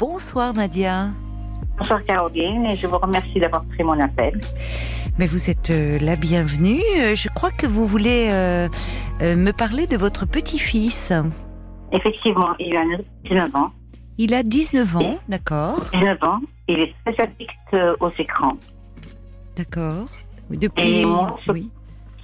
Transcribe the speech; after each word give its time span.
Bonsoir 0.00 0.54
Nadia. 0.54 1.10
Bonsoir 1.76 2.02
Caroline, 2.04 2.64
et 2.64 2.74
je 2.74 2.86
vous 2.86 2.96
remercie 2.96 3.38
d'avoir 3.38 3.66
pris 3.66 3.84
mon 3.84 4.00
appel. 4.00 4.40
Mais 5.18 5.26
vous 5.26 5.50
êtes 5.50 5.68
euh, 5.68 5.98
la 6.00 6.16
bienvenue. 6.16 6.80
Euh, 6.98 7.14
Je 7.14 7.28
crois 7.28 7.50
que 7.50 7.66
vous 7.66 7.86
voulez 7.86 8.30
euh, 8.32 8.66
me 9.20 9.50
parler 9.50 9.86
de 9.86 9.98
votre 9.98 10.26
petit-fils. 10.26 11.12
Effectivement, 11.92 12.54
il 12.58 12.74
a 12.74 12.82
19 13.24 13.54
ans. 13.54 13.72
Il 14.16 14.32
a 14.32 14.42
19 14.42 14.96
ans, 14.96 15.18
d'accord, 15.28 15.80
19 15.92 16.18
ans, 16.24 16.40
il 16.66 16.78
est 16.80 16.94
très 17.04 17.22
addict 17.22 17.76
aux 18.00 18.10
écrans. 18.18 18.56
d'accord. 19.54 20.06
Depuis, 20.48 21.00
Et 21.00 21.04
moi, 21.04 21.38
oui, 21.48 21.70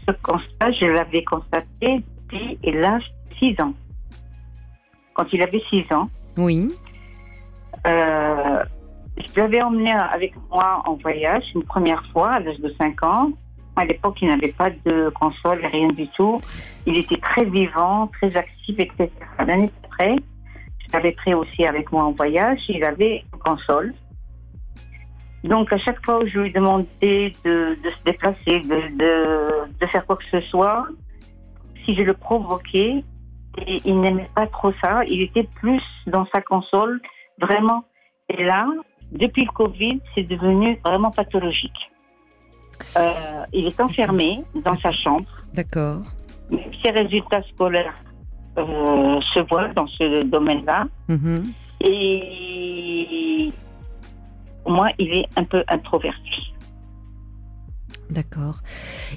Ce 0.08 0.12
constat, 0.22 0.72
je 0.72 0.86
l'avais 0.86 1.22
constaté 1.24 2.02
depuis 2.30 2.58
l'âge 2.64 3.04
de 3.30 3.36
6 3.54 3.62
ans. 3.62 3.74
Quand 5.12 5.26
il 5.30 5.42
avait 5.42 5.62
6 5.70 5.84
ans, 5.94 6.08
oui, 6.38 6.68
euh, 7.86 8.64
je 9.16 9.40
l'avais 9.40 9.62
emmené 9.62 9.92
avec 9.92 10.34
moi 10.50 10.82
en 10.84 10.94
voyage 10.94 11.44
une 11.54 11.64
première 11.64 12.04
fois 12.12 12.32
à 12.32 12.40
l'âge 12.40 12.58
de 12.60 12.72
5 12.78 13.02
ans. 13.04 13.30
À 13.76 13.84
l'époque, 13.84 14.16
il 14.22 14.28
n'avait 14.28 14.52
pas 14.52 14.70
de 14.70 15.10
console, 15.10 15.60
rien 15.64 15.88
du 15.88 16.08
tout. 16.08 16.40
Il 16.86 16.96
était 16.96 17.18
très 17.18 17.44
vivant, 17.44 18.06
très 18.06 18.36
actif, 18.36 18.78
etc. 18.78 19.10
L'année 19.38 19.70
après, 19.84 20.16
je 20.78 20.92
l'avais 20.92 21.12
pris 21.12 21.34
aussi 21.34 21.66
avec 21.66 21.92
moi 21.92 22.04
en 22.04 22.12
voyage. 22.12 22.60
Il 22.68 22.84
avait 22.84 23.24
une 23.32 23.38
console. 23.38 23.92
Donc, 25.44 25.72
à 25.72 25.78
chaque 25.78 26.04
fois 26.04 26.22
où 26.22 26.26
je 26.26 26.38
lui 26.40 26.52
demandais 26.52 27.32
de, 27.44 27.76
se 27.76 28.04
déplacer, 28.04 28.60
de, 28.60 29.86
faire 29.90 30.06
quoi 30.06 30.16
que 30.16 30.24
ce 30.32 30.40
soit, 30.48 30.86
si 31.84 31.94
je 31.94 32.02
le 32.02 32.14
provoquais, 32.14 33.04
il 33.84 33.98
n'aimait 33.98 34.28
pas 34.34 34.46
trop 34.46 34.72
ça. 34.82 35.04
Il 35.04 35.22
était 35.22 35.48
plus 35.60 35.82
dans 36.06 36.26
sa 36.34 36.40
console, 36.40 37.00
vraiment. 37.40 37.84
Et 38.28 38.44
là, 38.44 38.66
depuis 39.12 39.44
le 39.44 39.52
Covid, 39.52 40.00
c'est 40.14 40.24
devenu 40.24 40.78
vraiment 40.84 41.10
pathologique. 41.10 41.90
Euh, 42.96 43.12
il 43.52 43.66
est 43.66 43.80
enfermé 43.80 44.42
dans 44.54 44.78
sa 44.78 44.92
chambre. 44.92 45.28
d'accord. 45.54 46.02
Ses 46.82 46.90
résultats 46.90 47.42
scolaires 47.52 47.94
euh, 48.56 49.20
se 49.34 49.40
voient 49.48 49.68
dans 49.74 49.86
ce 49.88 50.22
domaine-là. 50.22 50.84
Mhm. 51.08 51.42
Et 51.80 53.52
moi, 54.66 54.88
il 54.98 55.12
est 55.12 55.26
un 55.36 55.44
peu 55.44 55.64
introverti. 55.68 56.52
D'accord. 58.10 58.60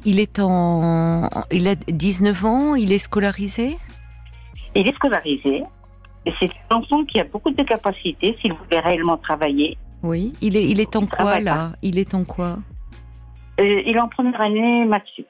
Il 0.06 0.20
est 0.20 0.40
en, 0.40 1.30
il 1.52 1.68
a 1.68 1.76
19 1.76 2.46
ans, 2.46 2.76
il 2.76 2.92
est 2.92 2.98
scolarisé? 3.00 3.78
Il 4.76 4.88
est 4.88 4.96
scolarisé. 4.96 5.64
Et 6.26 6.34
c'est 6.40 6.50
un 6.70 6.76
enfant 6.78 7.04
qui 7.06 7.20
a 7.20 7.24
beaucoup 7.24 7.52
de 7.52 7.64
capacités 7.64 8.36
s'il 8.42 8.54
voulait 8.54 8.80
réellement 8.80 9.18
travailler. 9.18 9.78
Oui. 10.04 10.34
Il 10.42 10.56
est, 10.58 10.66
il 10.66 10.80
est 10.80 10.96
en 10.96 11.02
Il 11.04 11.10
quoi 11.10 11.40
là 11.40 11.72
Il 11.82 11.98
est 11.98 12.14
en 12.14 12.24
quoi 12.26 12.58
Euh, 13.60 13.82
il 13.86 13.96
est 13.96 14.02
en 14.02 14.08
première 14.10 14.40
année 14.42 14.86
maths 14.86 15.04
sup. 15.16 15.28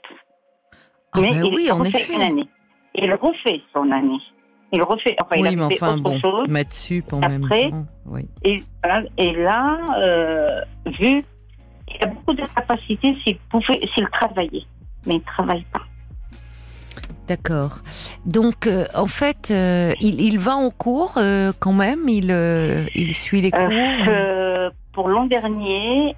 Ah 1.13 1.21
Mais 1.21 1.31
ben 1.31 1.45
il 1.45 1.53
oui, 1.55 1.71
en 1.71 1.77
refait 1.77 2.01
effet. 2.01 2.13
une 2.15 2.21
année. 2.21 2.47
Il 2.95 3.13
refait 3.13 3.61
son 3.73 3.89
année. 3.91 4.19
Il 4.71 4.83
refait, 4.83 5.15
enfin, 5.23 5.35
il 5.37 5.41
oui, 5.41 5.47
a 5.47 5.51
mais 5.51 5.75
fait 5.75 5.83
enfin 5.83 5.93
autre 5.93 6.03
bon, 6.03 6.19
chose. 6.19 6.47
maths 6.47 6.73
sup 6.73 7.11
en 7.13 7.21
Après, 7.23 7.61
même 7.63 7.71
temps. 7.71 7.85
Oui. 8.05 8.27
Et, 8.43 8.57
voilà. 8.83 9.01
et 9.17 9.31
là, 9.33 9.77
euh, 9.97 10.61
vu 10.99 11.23
qu'il 11.87 12.03
a 12.03 12.07
beaucoup 12.07 12.33
de 12.33 12.45
capacités 12.45 13.15
s'il 13.23 13.37
pouvait, 13.49 13.79
s'il 13.95 14.07
travaillait. 14.11 14.65
Mais 15.07 15.15
il 15.15 15.19
ne 15.19 15.23
travaille 15.23 15.65
pas. 15.73 15.81
D'accord. 17.29 17.81
Donc, 18.25 18.65
euh, 18.65 18.87
en 18.95 19.05
fait, 19.05 19.49
euh, 19.51 19.93
il, 20.01 20.19
il 20.19 20.39
va 20.39 20.55
en 20.55 20.71
cours 20.71 21.13
euh, 21.17 21.53
quand 21.59 21.73
même. 21.73 22.09
Il, 22.09 22.31
il 22.95 23.13
suit 23.13 23.41
les 23.41 23.51
cours. 23.51 23.69
Pour 24.93 25.09
l'an 25.09 25.27
dernier, 25.27 26.15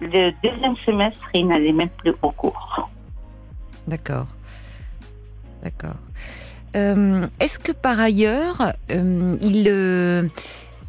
le 0.00 0.32
deuxième 0.42 0.74
semestre, 0.84 1.24
il 1.34 1.46
n'allait 1.46 1.72
même 1.72 1.88
plus 1.88 2.12
au 2.20 2.32
cours. 2.32 2.90
D'accord. 3.86 4.26
D'accord. 5.62 5.94
Est-ce 6.74 7.58
que 7.60 7.70
par 7.70 8.00
ailleurs, 8.00 8.72
il, 8.88 10.28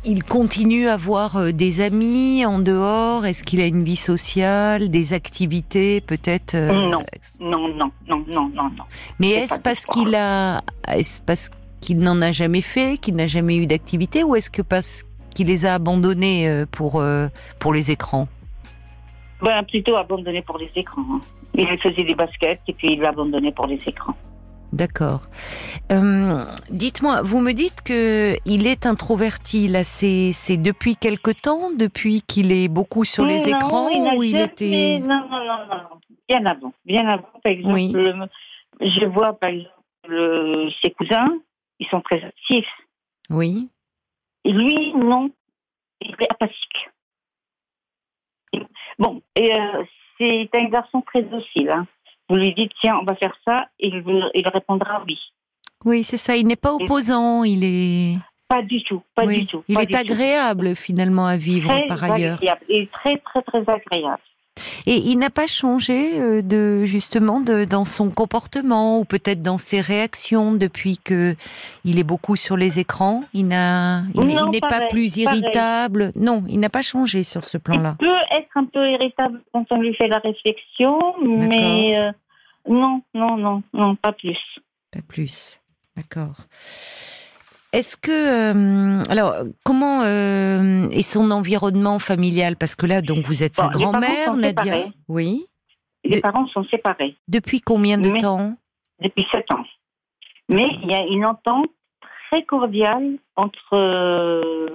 il 0.06 0.24
continue 0.24 0.88
à 0.88 0.94
avoir 0.94 1.36
euh, 1.38 1.52
des 1.52 1.82
amis 1.82 2.46
en 2.46 2.60
dehors 2.60 3.26
Est-ce 3.26 3.44
qu'il 3.44 3.62
a 3.62 3.66
une 3.66 3.84
vie 3.84 3.96
sociale, 3.96 4.90
des 4.90 5.14
activités 5.14 6.02
peut-être 6.02 6.56
euh, 6.56 6.72
Non. 6.90 7.04
Non, 7.40 7.68
non, 7.68 7.92
non, 8.08 8.24
non, 8.28 8.52
non, 8.56 8.64
non. 8.64 8.84
Mais 9.20 9.30
est-ce 9.30 9.60
parce 9.62 9.86
qu'il 9.86 10.16
a, 10.16 10.62
est-ce 10.88 11.22
parce 11.22 11.50
qu'il 11.82 12.00
n'en 12.00 12.22
a 12.22 12.32
jamais 12.32 12.62
fait, 12.62 12.98
qu'il 12.98 13.16
n'a 13.16 13.28
jamais 13.28 13.56
eu 13.58 13.66
d'activité, 13.68 14.24
ou 14.24 14.36
est-ce 14.36 14.50
que 14.50 14.62
parce 14.62 15.04
qu'il 15.34 15.48
les 15.48 15.66
a 15.66 15.76
abandonnés 15.76 16.48
euh, 16.48 16.66
pour 16.70 17.00
euh, 17.00 17.28
pour 17.60 17.74
les 17.74 17.92
écrans? 17.92 18.28
Ben, 19.42 19.64
plutôt 19.64 19.96
abandonné 19.98 20.42
pour 20.44 20.58
les 20.60 20.70
écrans. 20.76 21.02
hein. 21.12 21.22
Il 21.56 21.68
faisait 21.80 22.04
des 22.04 22.16
baskets 22.16 22.62
et 22.68 22.74
puis 22.74 22.94
il 22.94 23.02
l'a 23.02 23.10
abandonné 23.10 23.52
pour 23.52 23.66
les 23.68 23.80
écrans. 23.88 24.16
D'accord. 24.74 25.22
Euh, 25.92 26.40
Dites-moi, 26.70 27.22
vous 27.24 27.42
me 27.42 27.52
dites 27.52 27.82
que 27.84 28.36
il 28.46 28.68
est 28.68 28.86
introverti. 28.86 29.68
Là, 29.68 29.84
c'est 29.84 30.32
c'est 30.34 30.56
depuis 30.58 30.96
quelque 30.96 31.32
temps, 31.32 31.72
depuis 31.76 32.22
qu'il 32.22 32.52
est 32.54 32.70
beaucoup 32.70 33.04
sur 33.04 33.26
les 33.26 33.40
Non, 33.40 33.58
écrans, 33.58 33.90
il 33.90 34.30
il 34.30 34.38
était 34.38 35.00
Non, 35.06 35.28
non, 35.30 35.44
non. 35.46 36.00
Bien 36.30 36.46
avant. 36.46 36.74
Bien 36.86 37.06
avant. 37.08 37.28
Par 37.44 37.52
exemple, 37.52 37.74
Oui. 37.74 37.94
je 38.80 39.06
vois, 39.06 39.34
par 39.34 39.50
exemple, 39.50 39.74
le- 40.08 40.70
ses 40.82 40.92
cousins, 40.92 41.28
ils 41.80 41.88
sont 41.88 42.00
très 42.02 42.24
actifs. 42.24 42.66
Oui. 43.30 43.68
Et 44.46 44.52
lui, 44.54 44.94
non. 44.96 45.30
Il 46.00 46.12
est 46.18 46.32
apathique. 46.32 46.90
Bon, 48.98 49.22
et 49.36 49.52
euh, 49.54 49.84
c'est 50.18 50.50
un 50.56 50.66
garçon 50.66 51.02
très 51.02 51.24
docile. 51.24 51.70
hein. 51.70 51.86
Vous 52.32 52.38
lui 52.38 52.54
dites, 52.54 52.72
tiens, 52.80 52.96
on 53.02 53.04
va 53.04 53.14
faire 53.16 53.36
ça, 53.46 53.66
et 53.78 53.90
il, 53.90 54.02
vous- 54.04 54.22
il 54.34 54.48
répondra 54.48 55.04
oui. 55.06 55.20
Oui, 55.84 56.02
c'est 56.06 56.16
ça. 56.16 56.38
Il 56.38 56.48
n'est 56.48 56.56
pas 56.56 56.72
opposant. 56.74 57.44
Il 57.44 57.62
est. 57.66 58.18
Pas 58.48 58.62
du 58.62 58.82
tout, 58.84 59.02
pas 59.14 59.26
oui. 59.26 59.40
du 59.40 59.48
tout. 59.48 59.66
Il 59.68 59.78
est 59.78 59.86
tout. 59.88 59.98
agréable 59.98 60.74
finalement 60.78 61.26
à 61.28 61.36
vivre 61.36 61.70
Très 61.70 61.88
par 61.88 62.02
ailleurs. 62.06 62.36
agréable. 62.38 62.62
Il 62.70 62.84
est 62.84 62.92
très, 62.92 63.18
très, 63.18 63.42
très 63.42 63.60
agréable. 63.60 64.22
Et 64.86 64.98
il 64.98 65.18
n'a 65.18 65.30
pas 65.30 65.48
changé 65.48 66.20
euh, 66.20 66.42
de 66.42 66.84
justement 66.84 67.40
de, 67.40 67.64
dans 67.64 67.86
son 67.86 68.10
comportement 68.10 69.00
ou 69.00 69.06
peut-être 69.06 69.42
dans 69.42 69.58
ses 69.58 69.80
réactions 69.80 70.54
depuis 70.54 70.98
que 70.98 71.36
il 71.86 71.98
est 72.00 72.04
beaucoup 72.04 72.36
sur 72.36 72.58
les 72.58 72.78
écrans. 72.78 73.24
Il 73.34 73.48
n'a, 73.48 74.04
il, 74.14 74.22
n'est- 74.22 74.34
il 74.54 74.60
pas 74.60 74.88
plus 74.90 75.24
pareil. 75.24 75.40
irritable. 75.40 76.12
Non, 76.16 76.44
il 76.50 76.60
n'a 76.60 76.70
pas 76.70 76.82
changé 76.82 77.24
sur 77.24 77.46
ce 77.46 77.58
plan-là. 77.58 77.96
Il 78.02 78.06
peut 78.06 78.36
être 78.38 78.50
un 78.56 78.66
peu 78.66 78.90
irritable 78.92 79.42
quand 79.54 79.66
on 79.72 79.80
lui 79.82 79.96
fait 79.96 80.08
la 80.10 80.20
réflexion, 80.20 81.00
mais 81.24 81.98
euh, 81.98 82.12
non, 82.70 83.02
non, 83.14 83.38
non, 83.38 83.64
non, 83.74 83.96
pas 83.96 84.12
plus. 84.12 84.38
Pas 84.92 85.02
plus. 85.08 85.60
D'accord. 85.96 86.36
Est-ce 87.74 87.96
que 87.96 88.12
euh, 88.12 89.04
alors 89.10 89.34
comment 89.64 90.02
euh, 90.04 90.90
est 90.90 91.02
son 91.04 91.32
environnement 91.32 92.00
familial? 92.00 92.58
Parce 92.58 92.76
que 92.76 92.86
là, 92.86 93.02
donc 93.02 93.26
vous 93.26 93.44
êtes 93.44 93.56
sa 93.56 93.70
Bon, 93.70 93.80
grand-mère, 93.80 94.36
Nadia. 94.36 94.64
séparés. 94.64 94.92
Oui. 95.08 95.46
Les 96.04 96.18
De- 96.18 96.22
parents 96.22 96.48
sont 96.48 96.66
séparés 96.66 97.16
Depuis 97.28 97.62
combien 97.62 97.98
de 97.98 98.10
Mais- 98.10 98.20
temps? 98.20 98.56
depuis 99.00 99.26
sept 99.34 99.50
ans. 99.52 99.64
Mais 100.50 100.66
il 100.84 100.92
y 100.92 100.94
a 100.94 101.06
une 101.06 101.26
entente 101.26 101.68
très 102.30 102.44
cordiale 102.44 103.18
entre, 103.36 103.74
euh, 103.74 104.70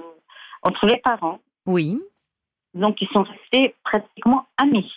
entre 0.63 0.85
les 0.87 0.97
parents. 0.97 1.39
Oui. 1.65 2.01
Donc, 2.73 2.97
ils 3.01 3.07
sont 3.13 3.23
restés 3.23 3.75
pratiquement 3.83 4.45
amis. 4.57 4.91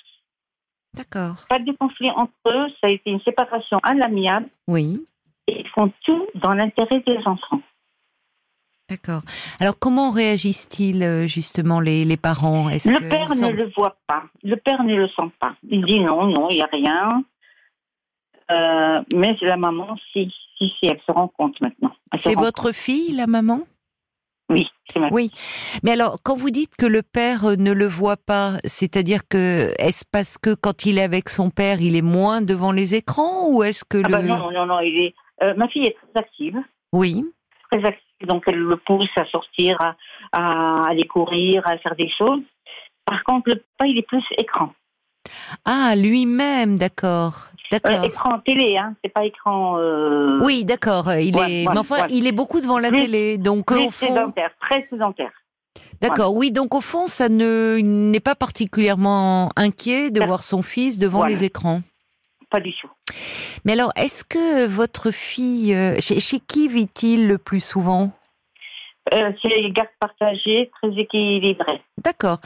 D'accord. 0.94 1.44
Pas 1.48 1.58
de 1.60 1.72
conflit 1.72 2.10
entre 2.10 2.32
eux, 2.46 2.66
ça 2.80 2.88
a 2.88 2.90
été 2.90 3.10
une 3.10 3.20
séparation 3.20 3.78
à 3.82 3.94
l'amiable 3.94 4.48
Oui. 4.66 5.04
et 5.46 5.60
ils 5.60 5.68
font 5.68 5.92
tout 6.04 6.26
dans 6.34 6.52
l'intérêt 6.52 7.00
des 7.06 7.18
enfants. 7.26 7.60
D'accord. 8.90 9.22
Alors 9.60 9.78
comment 9.78 10.10
réagissent-ils 10.10 11.02
euh, 11.02 11.26
justement 11.26 11.80
les, 11.80 12.04
les 12.04 12.16
parents? 12.16 12.68
Le 12.68 12.98
que 12.98 13.09
père 13.09 13.28
ne 13.36 13.53
le 13.53 13.70
voit 13.76 13.97
pas. 14.06 14.24
Le 14.42 14.56
père 14.56 14.82
ne 14.82 14.94
le 14.97 15.06
sent 15.09 15.30
pas. 15.41 15.54
Il 15.68 15.84
dit 15.84 16.00
non, 16.00 16.26
non, 16.26 16.50
il 16.50 16.56
n'y 16.56 16.62
a 16.62 16.68
rien. 16.72 17.22
Euh, 18.50 19.00
mais 19.15 19.36
la 19.42 19.56
maman, 19.56 19.97
si, 20.12 20.28
si, 20.59 20.72
si, 20.80 20.86
elle 20.86 21.00
se 21.06 21.12
rend 21.12 21.28
compte 21.28 21.60
maintenant. 21.60 21.92
C'est 22.16 22.34
votre 22.34 22.72
fille, 22.72 23.12
la 23.12 23.28
maman? 23.28 23.60
Oui, 24.48 24.66
Oui. 25.12 25.30
Mais 25.84 25.92
alors, 25.92 26.18
quand 26.24 26.36
vous 26.36 26.50
dites 26.50 26.74
que 26.76 26.84
le 26.86 27.03
père 27.03 27.44
euh, 27.44 27.54
ne 27.54 27.70
le 27.70 27.86
voit 27.86 28.16
pas, 28.16 28.54
c'est-à-dire 28.65 29.20
que 29.28 29.72
est-ce 29.78 30.04
parce 30.10 30.36
que 30.38 30.54
quand 30.54 30.84
il 30.86 30.98
est 30.98 31.04
avec 31.04 31.28
son 31.28 31.50
père, 31.50 31.80
il 31.80 31.94
est 31.94 32.03
moins 32.03 32.41
devant 32.42 32.72
les 32.72 32.97
écrans 32.97 33.48
ou 33.48 33.62
est-ce 33.62 33.84
que 33.84 33.98
Ah 34.03 34.09
le 34.09 34.12
bah 34.12 34.22
non, 34.22 34.50
non, 34.50 34.66
non, 34.66 34.80
il 34.80 34.98
est. 35.04 35.15
euh, 35.44 35.54
ma 35.54 35.68
fille 35.68 35.86
est 35.86 35.94
très 36.12 36.20
active, 36.22 36.56
Oui. 36.92 37.24
très 37.70 37.84
active, 37.84 38.03
donc 38.26 38.44
elle 38.46 38.58
le 38.58 38.76
pousse 38.76 39.08
à 39.16 39.24
sortir, 39.26 39.78
à, 39.80 39.94
à 40.32 40.88
aller 40.90 41.06
courir, 41.06 41.62
à 41.66 41.78
faire 41.78 41.94
des 41.96 42.10
choses. 42.16 42.42
Par 43.04 43.22
contre, 43.24 43.50
le 43.50 43.56
papa, 43.56 43.88
il 43.88 43.98
est 43.98 44.06
plus 44.06 44.24
écran. 44.38 44.72
Ah, 45.64 45.94
lui-même, 45.96 46.78
d'accord. 46.78 47.46
Euh, 47.72 47.78
D'accord. 47.78 48.04
écran 48.04 48.38
télé, 48.40 48.76
hein, 48.76 48.94
c'est 49.02 49.12
pas 49.12 49.24
écran. 49.24 49.78
euh, 49.78 50.40
Oui, 50.42 50.64
d'accord. 50.64 51.12
Il 51.14 51.32
Voilà, 51.32 51.48
est, 51.50 51.66
mais 51.70 51.78
enfin, 51.78 52.06
il 52.10 52.26
est 52.26 52.32
beaucoup 52.32 52.60
devant 52.60 52.78
la 52.80 52.88
Plus- 52.88 53.02
télé, 53.02 53.38
donc 53.38 53.66
plus 53.66 53.78
au 53.86 53.90
fond, 53.90 54.06
sédentaire, 54.08 54.50
très 54.60 54.86
sédentaire. 54.90 55.30
D'accord, 56.00 56.34
oui, 56.34 56.50
donc 56.50 56.74
au 56.74 56.80
fond, 56.80 57.06
ça 57.06 57.28
ne 57.28 57.76
il 57.78 58.10
n'est 58.10 58.18
pas 58.20 58.34
particulièrement 58.34 59.50
inquiet 59.56 60.10
de 60.10 60.20
voir 60.24 60.42
son 60.42 60.62
fils 60.62 60.98
devant 60.98 61.18
Voilà. 61.18 61.32
les 61.34 61.44
écrans. 61.44 61.82
Pas 62.50 62.60
du 62.60 62.72
tout. 62.80 62.91
Mais 63.64 63.72
alors, 63.74 63.92
est-ce 63.97 64.24
que 64.24 64.66
votre 64.66 65.10
fille, 65.10 65.74
euh, 65.74 66.00
chez, 66.00 66.20
chez 66.20 66.41
qui 66.41 66.68
vit-il 66.68 67.28
le 67.28 67.38
plus 67.38 67.60
souvent? 67.60 68.12
Euh, 69.12 69.32
c'est 69.41 69.48
les 69.48 69.72
gardes 69.72 69.88
partagées, 69.98 70.70
très 70.80 70.92
équilibrées. 70.92 71.82
D'accord. 72.04 72.38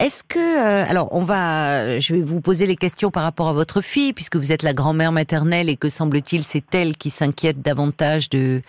Est-ce 0.00 0.22
que, 0.24 0.38
euh, 0.38 0.84
alors, 0.90 1.08
on 1.12 1.22
va, 1.22 1.98
je 1.98 2.14
vais 2.14 2.20
vous 2.20 2.40
poser 2.40 2.66
les 2.66 2.76
questions 2.76 3.10
par 3.10 3.22
rapport 3.22 3.48
à 3.48 3.52
votre 3.52 3.80
fille, 3.80 4.12
puisque 4.12 4.36
vous 4.36 4.52
êtes 4.52 4.62
la 4.62 4.74
grand-mère 4.74 5.12
maternelle 5.12 5.70
et 5.70 5.76
que 5.76 5.88
semble-t-il, 5.88 6.42
c'est 6.42 6.74
elle 6.74 6.96
qui 6.96 7.10
s'inquiète 7.10 7.62
davantage 7.62 8.28
de, 8.28 8.60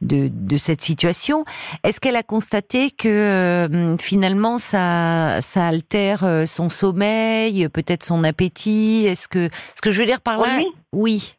de, 0.00 0.30
de 0.32 0.56
cette 0.56 0.80
situation. 0.80 1.44
Est-ce 1.82 2.00
qu'elle 2.00 2.16
a 2.16 2.22
constaté 2.22 2.90
que 2.90 3.08
euh, 3.08 3.96
finalement, 3.98 4.56
ça, 4.56 5.42
ça 5.42 5.66
altère 5.66 6.24
euh, 6.24 6.46
son 6.46 6.70
sommeil, 6.70 7.68
peut-être 7.68 8.04
son 8.04 8.24
appétit? 8.24 9.04
Est-ce 9.06 9.28
que, 9.28 9.50
ce 9.74 9.82
que 9.82 9.90
je 9.90 10.00
veux 10.00 10.06
dire 10.06 10.20
par 10.20 10.38
là, 10.38 10.46
Oui, 10.56 10.66
oui. 10.92 11.34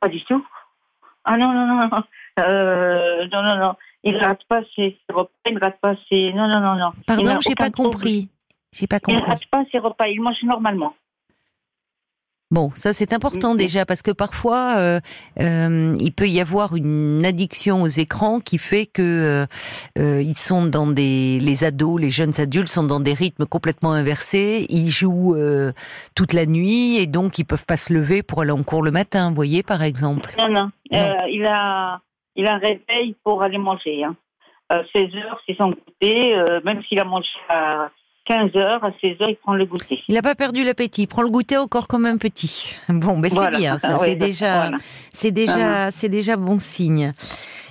Pas 0.00 0.08
du 0.08 0.24
tout. 0.24 0.44
Ah 1.24 1.36
non, 1.36 1.52
non, 1.52 1.66
non, 1.66 1.76
non. 1.76 2.02
Non, 2.38 3.42
non, 3.42 3.56
non. 3.56 3.74
Il 4.04 4.14
ne 4.14 4.18
rate 4.18 4.40
pas 4.48 4.60
ses 4.74 4.96
repas, 5.12 5.30
il 5.46 5.54
ne 5.54 5.60
rate 5.60 5.78
pas 5.80 5.94
ses... 6.08 6.32
Non, 6.32 6.48
non, 6.48 6.60
non, 6.60 6.74
non. 6.76 6.90
Il 6.96 7.04
Pardon, 7.04 7.38
j'ai 7.40 7.54
pas 7.54 7.70
compris. 7.70 8.28
J'ai 8.72 8.86
pas 8.86 8.98
Il 9.06 9.14
ne 9.14 9.18
compris. 9.18 9.32
rate 9.32 9.46
pas 9.50 9.64
ses 9.70 9.78
repas, 9.78 10.06
il 10.08 10.20
mange 10.22 10.42
normalement. 10.42 10.94
Bon, 12.52 12.72
ça 12.74 12.92
c'est 12.92 13.12
important 13.12 13.52
Mhm. 13.52 13.58
déjà 13.58 13.86
parce 13.86 14.02
que 14.02 14.10
parfois 14.10 14.74
euh, 14.76 14.98
euh, 15.38 15.96
il 16.00 16.12
peut 16.12 16.26
y 16.28 16.40
avoir 16.40 16.74
une 16.74 17.24
addiction 17.24 17.82
aux 17.82 17.86
écrans 17.86 18.40
qui 18.40 18.58
fait 18.58 18.86
que 18.86 19.46
euh, 19.96 20.22
ils 20.22 20.36
sont 20.36 20.66
dans 20.66 20.88
des 20.88 21.38
les 21.38 21.62
ados, 21.62 22.00
les 22.00 22.10
jeunes 22.10 22.32
adultes 22.40 22.66
sont 22.66 22.82
dans 22.82 22.98
des 22.98 23.14
rythmes 23.14 23.46
complètement 23.46 23.92
inversés. 23.92 24.66
Ils 24.68 24.90
jouent 24.90 25.36
toute 26.16 26.32
la 26.32 26.44
nuit 26.44 26.96
et 26.96 27.06
donc 27.06 27.38
ils 27.38 27.44
peuvent 27.44 27.66
pas 27.66 27.76
se 27.76 27.92
lever 27.92 28.24
pour 28.24 28.40
aller 28.40 28.50
en 28.50 28.64
cours 28.64 28.82
le 28.82 28.90
matin. 28.90 29.28
Vous 29.28 29.36
voyez 29.36 29.62
par 29.62 29.82
exemple. 29.82 30.34
Non, 30.36 30.48
non. 30.48 30.70
Non. 30.90 31.08
Il, 31.30 31.46
a, 31.46 32.00
il 32.40 32.46
a 32.46 32.54
un 32.54 32.58
réveil 32.58 33.14
pour 33.24 33.42
aller 33.42 33.58
manger. 33.58 34.04
Hein. 34.04 34.16
Euh, 34.72 34.82
16 34.92 35.14
heures, 35.16 35.40
c'est 35.46 35.56
son 35.56 35.70
goûter. 35.70 36.36
euh, 36.36 36.60
même 36.64 36.82
s'il 36.84 36.98
a 37.00 37.04
mangé 37.04 37.28
à 37.48 37.90
15 38.26 38.54
heures, 38.56 38.84
à 38.84 38.90
16 39.00 39.20
heures, 39.20 39.30
il 39.30 39.36
prend 39.36 39.54
le 39.54 39.64
goûter. 39.66 40.02
Il 40.08 40.14
n'a 40.14 40.22
pas 40.22 40.34
perdu 40.36 40.62
l'appétit. 40.64 41.02
Il 41.02 41.06
prend 41.08 41.22
le 41.22 41.30
goûter 41.30 41.56
encore 41.56 41.88
comme 41.88 42.06
un 42.06 42.16
petit. 42.18 42.76
Bon, 42.88 43.18
ben 43.18 43.28
c'est 43.30 43.50
bien. 43.56 43.78
Ça 43.78 43.96
Ouais, 44.00 44.08
c'est 44.10 44.16
déjà 44.16 44.60
voilà. 44.62 44.76
c'est 45.10 45.32
déjà 45.32 45.90
c'est 45.90 46.08
déjà 46.08 46.36
bon 46.36 46.58
signe. 46.58 47.12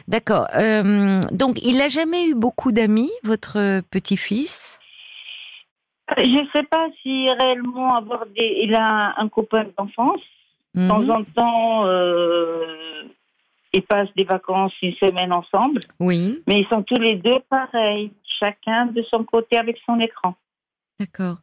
D'accord. 0.07 0.48
Euh, 0.56 1.22
donc 1.31 1.60
il 1.63 1.77
n'a 1.77 1.88
jamais 1.88 2.25
eu 2.27 2.36
beaucoup 2.36 2.72
d'amis, 2.72 3.12
votre 3.24 3.81
petit-fils? 3.92 4.80
Je 6.18 6.24
ne 6.24 6.48
sais 6.56 6.63
pas 6.63 6.88
si 7.04 7.30
réellement 7.39 7.95
avoir 7.95 8.25
des... 8.25 8.62
il 8.63 8.74
a 8.75 9.13
un 9.22 9.30
copain 9.30 9.65
d'enfance. 9.77 10.19
De 10.75 10.81
Mhm. 10.81 10.88
temps 10.88 11.10
en 11.15 11.24
temps, 11.24 11.86
euh, 11.88 13.04
ils 13.74 13.83
passent 13.83 14.13
des 14.16 14.24
vacances 14.24 14.74
une 14.81 14.94
semaine 14.95 15.31
ensemble, 15.33 15.81
Oui, 16.00 16.42
mais 16.48 16.62
ils 16.62 16.68
sont 16.68 16.83
tous 16.83 16.98
les 17.00 17.16
deux 17.16 17.39
pareils, 17.50 18.12
chacun 18.39 18.88
de 18.88 19.04
son 19.04 19.24
côté 19.24 19.57
avec 19.57 19.77
son 19.86 20.00
écran. 20.00 20.36
d'accord. 21.00 21.38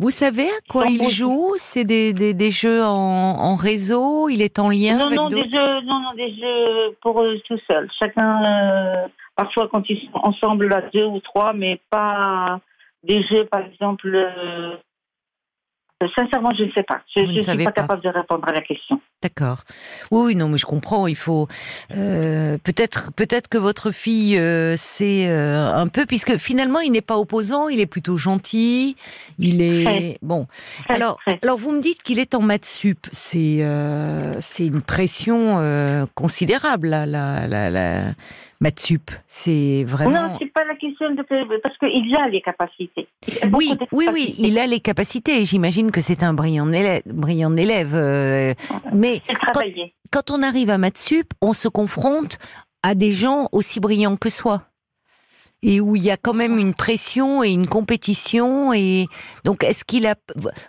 Vous 0.00 0.10
savez 0.10 0.44
à 0.44 0.60
quoi 0.68 0.86
il 0.86 1.08
joue 1.08 1.54
C'est 1.56 1.82
des, 1.84 2.12
des, 2.12 2.32
des 2.32 2.52
jeux 2.52 2.84
en, 2.84 2.88
en 2.94 3.56
réseau? 3.56 4.28
Il 4.28 4.42
est 4.42 4.60
en 4.60 4.68
lien 4.68 4.96
non, 4.96 5.06
avec 5.06 5.18
non, 5.18 5.26
des 5.26 5.42
jeux, 5.42 5.80
non, 5.82 6.00
non, 6.00 6.14
des 6.16 6.36
jeux 6.36 6.96
pour 7.02 7.20
eux 7.20 7.40
tout 7.48 7.58
seuls. 7.66 7.90
Chacun, 7.98 8.44
euh, 8.44 9.08
parfois 9.34 9.68
quand 9.72 9.82
ils 9.90 10.00
sont 10.02 10.18
ensemble, 10.22 10.68
là, 10.68 10.82
deux 10.94 11.04
ou 11.04 11.18
trois, 11.18 11.52
mais 11.52 11.80
pas 11.90 12.60
des 13.02 13.24
jeux, 13.24 13.46
par 13.46 13.62
exemple. 13.66 14.06
euh, 14.14 14.76
sincèrement, 16.14 16.50
je 16.56 16.64
ne 16.64 16.70
sais 16.72 16.84
pas. 16.84 17.00
Je 17.14 17.22
ne 17.22 17.40
suis 17.40 17.44
pas, 17.44 17.64
pas. 17.64 17.72
capable 17.72 18.02
de 18.02 18.08
répondre 18.08 18.46
à 18.46 18.52
la 18.52 18.60
question. 18.60 19.00
D'accord. 19.20 19.64
Oui, 20.12 20.36
non, 20.36 20.48
mais 20.48 20.58
je 20.58 20.66
comprends. 20.66 21.08
Il 21.08 21.16
faut 21.16 21.48
euh, 21.96 22.56
peut-être 22.58 23.12
peut-être 23.12 23.48
que 23.48 23.58
votre 23.58 23.90
fille 23.90 24.38
euh, 24.38 24.76
euh, 25.00 25.72
un 25.74 25.88
peu 25.88 26.06
puisque 26.06 26.36
finalement 26.36 26.78
il 26.78 26.92
n'est 26.92 27.00
pas 27.00 27.18
opposant, 27.18 27.68
il 27.68 27.80
est 27.80 27.86
plutôt 27.86 28.16
gentil. 28.16 28.96
Il 29.40 29.60
est 29.60 30.18
bon. 30.22 30.46
Alors, 30.88 31.18
alors 31.42 31.58
vous 31.58 31.72
me 31.72 31.80
dites 31.80 32.04
qu'il 32.04 32.20
est 32.20 32.34
en 32.36 32.42
maths 32.42 32.64
sup. 32.64 33.08
C'est 33.10 33.58
euh, 33.62 34.36
c'est 34.40 34.66
une 34.66 34.82
pression 34.82 35.58
euh, 35.58 36.06
considérable 36.14 36.88
là, 36.88 37.06
la 37.06 37.48
la 37.48 37.70
la 37.70 38.02
maths 38.60 38.80
sup. 38.80 39.10
C'est 39.26 39.84
vraiment. 39.84 40.28
Non, 40.28 40.36
c'est 40.38 40.52
pas 40.52 40.64
la 40.64 40.74
question 40.74 41.10
de 41.14 41.22
parce 41.62 41.76
qu'il 41.78 42.16
a 42.16 42.28
les 42.28 42.40
capacités. 42.40 43.08
A 43.42 43.46
Oui, 43.52 43.72
oui, 43.92 44.08
oui, 44.12 44.34
il 44.38 44.58
a 44.58 44.66
les 44.66 44.80
capacités. 44.80 45.44
J'imagine 45.44 45.90
que 45.90 46.00
c'est 46.00 46.22
un 46.22 46.34
brillant 46.34 46.70
élève. 46.72 47.02
Brillant 47.06 47.56
élève 47.56 47.94
euh, 47.94 48.54
mais 48.92 49.22
quand 50.10 50.30
on 50.30 50.42
arrive 50.42 50.70
à 50.70 50.78
maths 50.78 50.98
sup, 50.98 51.32
on 51.40 51.52
se 51.52 51.68
confronte 51.68 52.38
à 52.82 52.94
des 52.94 53.12
gens 53.12 53.48
aussi 53.52 53.80
brillants 53.80 54.16
que 54.16 54.30
soi. 54.30 54.62
Et 55.60 55.80
où 55.80 55.96
il 55.96 56.04
y 56.04 56.10
a 56.10 56.16
quand 56.16 56.34
même 56.34 56.56
une 56.56 56.72
pression 56.72 57.42
et 57.42 57.50
une 57.50 57.66
compétition. 57.66 58.72
Et 58.72 59.06
donc, 59.44 59.64
est-ce 59.64 59.84
qu'il 59.84 60.06
a. 60.06 60.14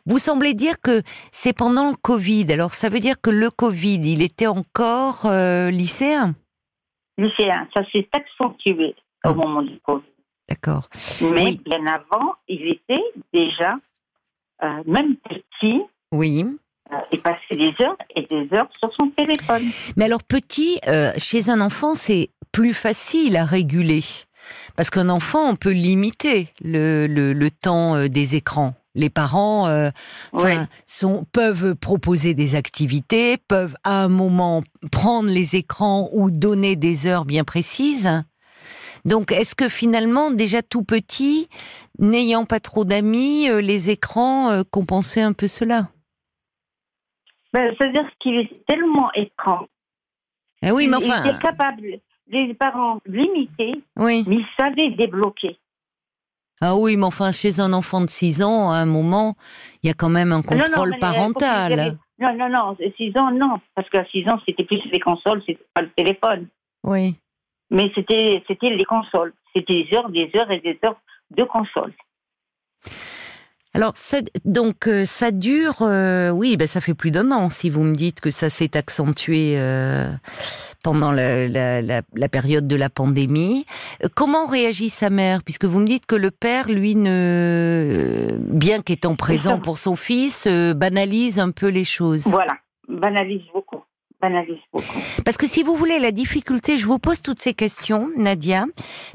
Vous 0.07 0.17
semblez 0.17 0.55
dire 0.55 0.81
que 0.81 1.03
c'est 1.31 1.53
pendant 1.53 1.91
le 1.91 1.95
Covid. 1.95 2.51
Alors, 2.51 2.73
ça 2.73 2.89
veut 2.89 2.99
dire 2.99 3.21
que 3.21 3.29
le 3.29 3.51
Covid, 3.51 4.01
il 4.03 4.23
était 4.23 4.47
encore 4.47 5.25
euh, 5.25 5.69
lycéen? 5.69 6.33
Ça 7.73 7.81
s'est 7.91 8.07
accentué 8.13 8.95
Ah. 9.23 9.31
au 9.31 9.35
moment 9.35 9.61
du 9.61 9.77
Covid. 9.79 10.03
D'accord. 10.47 10.87
Mais 11.21 11.43
Oui. 11.43 11.61
bien 11.65 11.85
avant, 11.87 12.35
il 12.47 12.67
était 12.69 13.03
déjà, 13.33 13.75
euh, 14.63 14.81
même 14.85 15.15
petit, 15.17 15.81
Oui. 16.11 16.45
euh, 16.91 16.95
il 17.11 17.19
passait 17.21 17.55
des 17.55 17.73
heures 17.81 17.97
et 18.15 18.23
des 18.23 18.47
heures 18.55 18.69
sur 18.79 18.93
son 18.95 19.09
téléphone. 19.09 19.63
Mais 19.97 20.05
alors, 20.05 20.23
petit, 20.23 20.79
euh, 20.87 21.11
chez 21.17 21.49
un 21.49 21.61
enfant, 21.61 21.93
c'est 21.95 22.29
plus 22.51 22.73
facile 22.73 23.37
à 23.37 23.45
réguler. 23.45 24.01
Parce 24.75 24.89
qu'un 24.89 25.09
enfant, 25.09 25.49
on 25.51 25.55
peut 25.55 25.71
limiter 25.73 26.47
le, 26.63 27.05
le, 27.07 27.33
le 27.33 27.51
temps 27.51 27.95
euh, 27.95 28.07
des 28.07 28.35
écrans. 28.35 28.73
Les 28.99 29.09
parents 29.09 29.67
euh, 29.67 29.89
enfin, 30.33 30.61
Oui. 30.61 30.67
sont, 30.85 31.25
peuvent 31.31 31.73
proposer 31.75 32.33
des 32.33 32.55
activités, 32.55 33.37
peuvent 33.37 33.75
à 33.85 34.03
un 34.03 34.09
moment 34.09 34.61
prendre 34.91 35.29
les 35.29 35.55
écrans 35.55 36.09
ou 36.11 36.31
donner 36.31 36.75
des 36.75 37.07
heures 37.07 37.23
bien 37.23 37.45
précises. 37.45 38.11
Donc, 39.05 39.31
est-ce 39.31 39.55
que 39.55 39.69
finalement, 39.69 40.31
déjà 40.31 40.61
tout 40.61 40.83
petit, 40.83 41.47
n'ayant 41.97 42.43
pas 42.43 42.59
trop 42.59 42.83
d'amis, 42.83 43.49
euh, 43.49 43.61
les 43.61 43.89
écrans 43.89 44.49
euh, 44.49 44.63
compensaient 44.69 45.21
un 45.21 45.31
peu 45.31 45.47
cela? 45.47 45.87
Ben, 47.53 47.73
C'est-à-dire 47.77 48.09
qu'il 48.19 48.35
est 48.35 48.65
tellement 48.67 49.09
écran. 49.13 49.67
Ah 50.61 50.73
oui, 50.73 50.89
mais 50.89 50.97
il 51.01 51.09
enfin, 51.09 51.23
était 51.23 51.39
capable, 51.39 51.99
les 52.27 52.53
parents 52.53 52.99
limitaient, 53.05 53.81
oui. 53.95 54.25
mais 54.27 54.35
ils 54.35 54.47
savaient 54.57 54.91
débloquer. 54.91 55.57
Ah 56.61 56.75
oui, 56.75 56.97
mais 56.97 57.05
enfin, 57.05 57.31
chez 57.31 57.61
un 57.61 57.71
enfant 57.71 58.01
de 58.01 58.09
6 58.09 58.43
ans, 58.43 58.71
à 58.71 58.75
un 58.75 58.85
moment, 58.85 59.35
il 59.81 59.87
y 59.87 59.89
a 59.89 59.93
quand 59.93 60.09
même 60.09 60.33
un 60.33 60.41
Non, 60.41 60.57
non, 60.57 60.63
contrôle 60.63 60.93
euh, 60.93 60.99
parental. 60.99 61.97
Non, 62.19 62.35
non, 62.35 62.49
non, 62.49 62.77
6 62.97 63.17
ans, 63.17 63.31
non. 63.31 63.61
Parce 63.75 63.89
qu'à 63.89 64.03
6 64.05 64.27
ans, 64.27 64.39
c'était 64.45 64.65
plus 64.65 64.81
les 64.91 64.99
consoles, 64.99 65.41
c'était 65.45 65.65
pas 65.73 65.81
le 65.81 65.89
téléphone. 65.91 66.47
Oui. 66.83 67.15
Mais 67.71 67.91
c'était 67.95 68.43
c'était 68.47 68.71
les 68.71 68.83
consoles. 68.83 69.33
C'était 69.53 69.85
des 69.85 69.95
heures, 69.95 70.09
des 70.09 70.29
heures 70.35 70.51
et 70.51 70.59
des 70.59 70.77
heures 70.83 70.99
de 71.31 71.43
consoles. 71.43 71.93
Alors, 73.75 73.91
ça, 73.95 74.17
donc, 74.45 74.87
euh, 74.87 75.05
ça 75.05 75.29
dure, 75.29 75.83
euh, 75.83 76.31
oui, 76.31 76.57
ben, 76.57 76.67
ça 76.67 76.81
fait 76.81 76.95
plus 76.95 77.11
d'un 77.11 77.31
an, 77.31 77.51
si 77.51 77.69
vous 77.69 77.83
me 77.83 77.93
dites 77.93 78.19
que 78.19 78.31
ça 78.31 78.49
s'est 78.49 78.75
accentué 78.75 79.53
euh, 79.57 80.11
pendant 80.83 81.11
la, 81.11 81.47
la, 81.47 81.81
la, 81.83 82.01
la 82.15 82.29
période 82.29 82.67
de 82.67 82.75
la 82.75 82.89
pandémie. 82.89 83.67
Euh, 84.03 84.07
Comment 84.15 84.47
réagit 84.47 84.89
sa 84.89 85.11
mère? 85.11 85.43
Puisque 85.43 85.65
vous 85.65 85.79
me 85.79 85.85
dites 85.85 86.07
que 86.07 86.15
le 86.15 86.31
père, 86.31 86.67
lui, 86.67 86.95
ne, 86.95 88.37
bien 88.39 88.81
qu'étant 88.81 89.15
présent 89.15 89.59
pour 89.59 89.77
son 89.77 89.95
fils, 89.95 90.45
euh, 90.47 90.73
banalise 90.73 91.39
un 91.39 91.51
peu 91.51 91.67
les 91.67 91.83
choses. 91.83 92.25
Voilà, 92.25 92.57
banalise 92.87 93.43
beaucoup. 93.53 93.83
Parce 95.23 95.37
que 95.37 95.47
si 95.47 95.63
vous 95.63 95.75
voulez 95.75 95.99
la 95.99 96.11
difficulté, 96.11 96.77
je 96.77 96.85
vous 96.85 96.99
pose 96.99 97.21
toutes 97.21 97.39
ces 97.39 97.53
questions, 97.53 98.09
Nadia, 98.17 98.65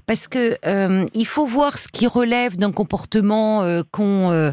parce 0.07 0.29
que 0.29 0.57
euh, 0.67 1.05
il 1.15 1.27
faut 1.27 1.47
voir 1.47 1.79
ce 1.79 1.89
qui 1.89 2.07
relève 2.07 2.57
d'un 2.57 2.73
comportement 2.73 3.63
euh, 3.63 3.83
qu'ont 3.91 4.31
euh, 4.31 4.53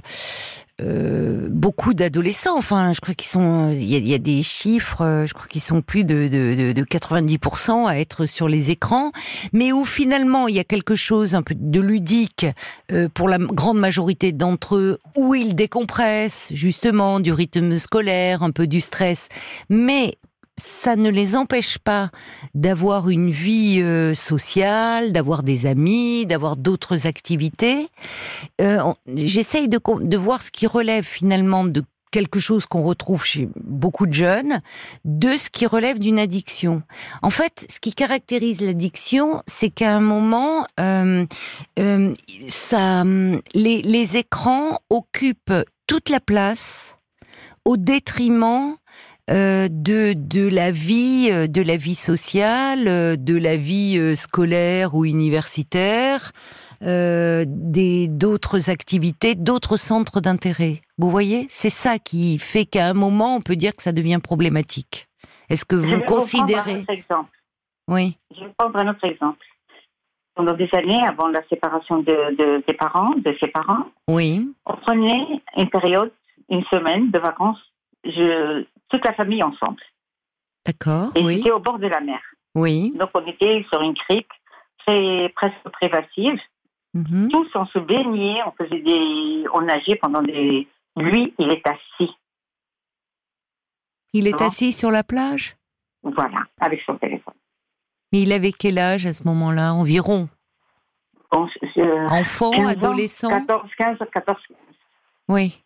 euh, 0.82 1.48
beaucoup 1.50 1.94
d'adolescents. 1.94 2.58
Enfin, 2.58 2.92
je 2.92 3.00
crois 3.00 3.14
qu'ils 3.14 3.30
sont, 3.30 3.72
il 3.72 4.08
y, 4.08 4.14
a, 4.14 4.18
des 4.18 4.44
chiffres, 4.44 5.02
euh, 5.02 5.26
je 5.26 5.34
crois 5.34 5.48
qu'ils 5.48 5.62
sont 5.62 5.82
plus 5.82 6.04
de, 6.04 6.28
de, 6.28 6.56
de, 6.56 6.72
de 6.74 6.84
90% 6.84 7.88
à 7.88 8.00
être 8.00 8.26
sur 8.26 8.50
les 8.50 8.72
écrans, 8.72 9.12
mais 9.54 9.72
où 9.72 9.86
finalement 9.86 10.48
il 10.48 10.56
y 10.56 10.60
a 10.60 10.64
quelque 10.64 10.96
chose 10.96 11.36
un 11.36 11.44
peu 11.44 11.56
de 11.56 11.80
ludique 11.80 12.46
pour 13.14 13.30
la 13.30 13.38
grande 13.38 13.78
majorité 13.80 14.32
d'entre 14.32 14.76
eux, 14.76 15.00
où 15.16 15.34
ils 15.36 15.56
décompressent 15.56 16.52
justement 16.54 17.20
du 17.20 17.32
rythme 17.32 17.78
scolaire, 17.78 18.44
un 18.44 18.52
peu 18.52 18.68
du 18.68 18.82
stress, 18.82 19.30
mais 19.70 20.18
ça 20.62 20.96
ne 20.96 21.10
les 21.10 21.36
empêche 21.36 21.78
pas 21.78 22.10
d'avoir 22.54 23.10
une 23.10 23.30
vie 23.30 23.82
euh, 23.82 24.14
sociale, 24.14 25.12
d'avoir 25.12 25.44
des 25.44 25.66
amis, 25.66 26.26
d'avoir 26.26 26.56
d'autres 26.56 27.08
activités. 27.08 27.90
Euh, 28.62 28.80
j'essaye 29.08 29.68
de, 29.68 30.18
voir 30.18 30.42
ce 30.42 30.52
qui 30.52 30.68
relève 30.68 31.04
finalement 31.04 31.64
de 31.64 31.84
quelque 32.12 32.40
chose 32.40 32.66
qu'on 32.66 32.84
retrouve 32.84 33.24
chez 33.24 33.50
beaucoup 33.56 34.06
de 34.06 34.14
jeunes, 34.14 34.62
de 35.06 35.38
ce 35.38 35.50
qui 35.50 35.66
relève 35.66 35.98
d'une 35.98 36.20
addiction. 36.20 36.84
En 37.22 37.30
fait, 37.30 37.66
ce 37.70 37.80
qui 37.80 37.94
caractérise 37.94 38.62
l'addiction, 38.62 39.42
c'est 39.48 39.70
qu'à 39.70 39.96
un 39.96 40.02
moment, 40.02 40.66
euh, 40.80 41.26
les 41.78 44.18
écrans 44.18 44.80
occupent 44.90 45.54
toute 45.88 46.10
la 46.10 46.20
place 46.20 46.96
au 47.66 47.78
détriment 47.78 48.76
euh, 49.32 49.68
de 49.70 50.14
de 50.14 50.48
la 50.48 50.72
vie 50.72 51.30
euh, 51.32 51.48
de 51.48 51.62
la 51.62 51.78
vie 51.78 51.96
sociale, 51.96 52.88
euh, 52.88 53.16
de 53.16 53.38
la 53.38 53.56
vie 53.56 54.16
scolaire 54.16 54.94
ou 54.96 55.06
universitaire, 55.06 56.32
euh, 56.84 57.46
des 57.48 58.08
d'autres 58.08 58.72
activités, 58.72 59.36
d'autres 59.36 59.78
centres 59.78 60.20
d'intérêt. 60.20 60.82
Vous 60.98 61.12
voyez, 61.12 61.46
c'est 61.48 61.70
ça 61.70 62.00
qui 62.00 62.40
fait 62.40 62.66
qu'à 62.66 62.88
un 62.88 62.94
moment 62.94 63.36
on 63.36 63.42
peut 63.42 63.56
dire 63.56 63.76
que 63.76 63.84
ça 63.84 63.92
devient 63.92 64.20
problématique. 64.22 65.08
Est-ce 65.50 65.64
que 65.64 65.76
vous 65.76 66.02
considérez 66.02 66.84
un 66.88 66.94
exemple. 66.94 67.30
Oui. 67.88 68.18
Je 68.36 68.46
vais 68.46 68.54
prendre 68.58 68.78
un 68.80 68.90
autre 68.90 69.06
exemple. 69.06 69.46
Pendant 70.34 70.54
des 70.54 70.70
années, 70.74 71.02
avant 71.06 71.28
la 71.28 71.42
séparation 71.50 72.00
de, 72.00 72.36
de, 72.36 72.64
des 72.66 72.74
parents, 72.74 73.14
de 73.18 73.36
ses 73.40 73.48
parents, 73.50 73.86
oui. 74.08 74.50
on 74.66 74.76
prenait 74.78 75.28
une 75.58 75.70
période, 75.70 76.12
une 76.50 76.64
semaine 76.72 77.12
de 77.12 77.20
vacances, 77.20 77.60
je, 78.06 78.64
toute 78.92 79.04
la 79.06 79.14
famille 79.14 79.42
ensemble. 79.44 79.82
D'accord. 80.66 81.10
Et 81.16 81.24
oui. 81.24 81.38
c'était 81.38 81.52
au 81.52 81.60
bord 81.60 81.80
de 81.80 81.88
la 81.88 82.00
mer. 82.02 82.20
Oui. 82.54 82.92
Donc 82.96 83.10
on 83.16 83.26
était 83.26 83.66
sur 83.72 83.82
une 83.82 83.96
crique 83.96 84.30
très 84.86 85.30
presque 85.36 85.70
privative. 85.74 86.40
Mhm. 86.94 87.30
Tous 87.32 87.48
on 87.56 87.66
se 87.68 87.80
baignait, 87.80 88.42
on 88.46 88.52
faisait 88.52 88.82
des, 88.82 89.46
on 89.54 89.62
nageait 89.62 89.96
pendant 89.96 90.22
des. 90.22 90.68
Lui, 90.98 91.34
il 91.40 91.50
est 91.52 91.66
assis, 91.66 92.12
Il 94.14 94.28
est 94.28 94.42
assis 94.42 94.74
sur 94.74 94.92
la 94.92 95.04
plage? 95.04 95.56
voilà, 96.04 96.44
avec 96.60 96.82
son 96.86 96.98
téléphone. 96.98 97.34
Mais 98.12 98.24
il 98.24 98.34
avait 98.34 98.52
quel 98.52 98.78
âge 98.78 99.06
à 99.06 99.14
ce 99.14 99.24
moment-là? 99.28 99.74
Environ? 99.74 100.28
Bon, 101.32 101.48
je- 101.48 101.68
je- 101.76 102.12
Enfant, 102.12 102.52
15 102.52 102.70
adolescent? 102.72 103.30
14, 103.30 103.70
15, 103.78 103.98
14. 104.12 104.38
Oui. 105.30 105.64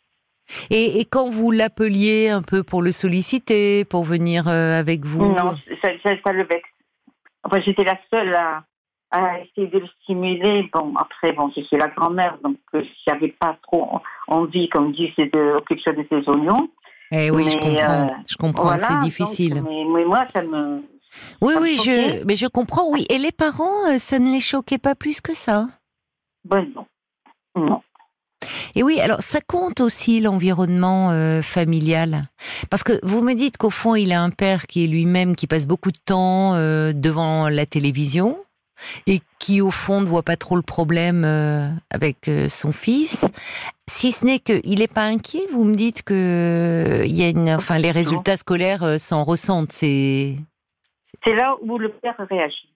Et, 0.69 0.99
et 0.99 1.05
quand 1.05 1.29
vous 1.29 1.51
l'appeliez 1.51 2.29
un 2.29 2.41
peu 2.41 2.63
pour 2.63 2.81
le 2.81 2.91
solliciter, 2.91 3.83
pour 3.85 4.03
venir 4.03 4.47
euh, 4.47 4.79
avec 4.79 5.05
vous 5.05 5.25
Non, 5.25 5.55
ça, 5.81 5.89
ça, 6.03 6.11
ça 6.23 6.31
le 6.33 6.43
vexe. 6.43 6.69
Enfin, 7.43 7.61
j'étais 7.65 7.83
la 7.83 7.97
seule 8.13 8.33
à, 8.35 8.63
à 9.11 9.39
essayer 9.39 9.67
de 9.67 9.79
le 9.79 9.87
stimuler. 10.01 10.69
Bon, 10.73 10.93
après, 10.97 11.31
bon, 11.33 11.51
je 11.55 11.61
suis 11.63 11.77
la 11.77 11.87
grand-mère, 11.89 12.37
donc 12.43 12.57
euh, 12.73 12.83
j'avais 13.07 13.29
pas 13.39 13.57
trop 13.63 13.99
envie, 14.27 14.69
comme 14.69 14.91
dit, 14.93 15.11
c'est 15.15 15.31
de 15.33 15.55
occuper 15.57 15.93
de 15.93 16.05
ses 16.09 16.29
oignons. 16.29 16.69
Eh 17.11 17.29
oui, 17.29 17.49
je 17.51 17.57
comprends. 17.57 17.91
euh, 17.91 18.07
je 18.27 18.35
comprends, 18.35 18.63
Voilà, 18.63 18.87
c'est 18.87 18.93
donc, 18.95 19.03
difficile. 19.03 19.63
mais, 19.63 19.83
mais 19.85 20.05
moi, 20.05 20.25
ça 20.35 20.41
me. 20.41 20.81
oui, 21.41 21.53
ça 21.53 21.59
me 21.59 21.61
oui, 21.63 21.77
je, 21.83 22.23
mais 22.25 22.35
je 22.35 22.47
comprends. 22.47 22.89
Oui, 22.91 23.05
et 23.09 23.19
les 23.19 23.31
parents, 23.31 23.85
euh, 23.89 23.97
ça 23.99 24.17
ne 24.19 24.31
les 24.31 24.39
choquait 24.39 24.79
pas 24.79 24.95
plus 24.95 25.21
que 25.21 25.33
ça? 25.35 25.67
Bon, 26.43 26.67
non. 26.75 26.85
Non. 27.55 27.81
Et 28.75 28.83
oui, 28.83 28.99
alors 28.99 29.21
ça 29.21 29.39
compte 29.41 29.81
aussi 29.81 30.21
l'environnement 30.21 31.11
euh, 31.11 31.41
familial, 31.41 32.23
parce 32.69 32.83
que 32.83 32.93
vous 33.03 33.21
me 33.21 33.33
dites 33.33 33.57
qu'au 33.57 33.69
fond 33.69 33.95
il 33.95 34.11
a 34.11 34.21
un 34.21 34.29
père 34.29 34.67
qui 34.67 34.83
est 34.83 34.87
lui-même 34.87 35.35
qui 35.35 35.47
passe 35.47 35.67
beaucoup 35.67 35.91
de 35.91 35.99
temps 36.03 36.53
euh, 36.55 36.93
devant 36.93 37.49
la 37.49 37.65
télévision 37.65 38.37
et 39.07 39.19
qui 39.39 39.61
au 39.61 39.71
fond 39.71 40.01
ne 40.01 40.05
voit 40.05 40.23
pas 40.23 40.35
trop 40.35 40.55
le 40.55 40.61
problème 40.61 41.23
euh, 41.23 41.69
avec 41.91 42.29
son 42.49 42.71
fils. 42.71 43.25
Si 43.87 44.11
ce 44.11 44.25
n'est 44.25 44.39
qu'il 44.39 44.79
n'est 44.79 44.87
pas 44.87 45.05
inquiet, 45.05 45.47
vous 45.51 45.63
me 45.63 45.75
dites 45.75 46.03
que 46.03 47.03
il 47.05 47.17
y 47.17 47.23
a 47.23 47.29
une, 47.29 47.49
enfin 47.49 47.77
les 47.77 47.91
résultats 47.91 48.37
scolaires 48.37 48.99
s'en 48.99 49.23
ressentent. 49.23 49.71
C'est 49.71 50.37
là 51.25 51.55
où 51.61 51.77
le 51.77 51.89
père 51.89 52.15
réagit, 52.29 52.69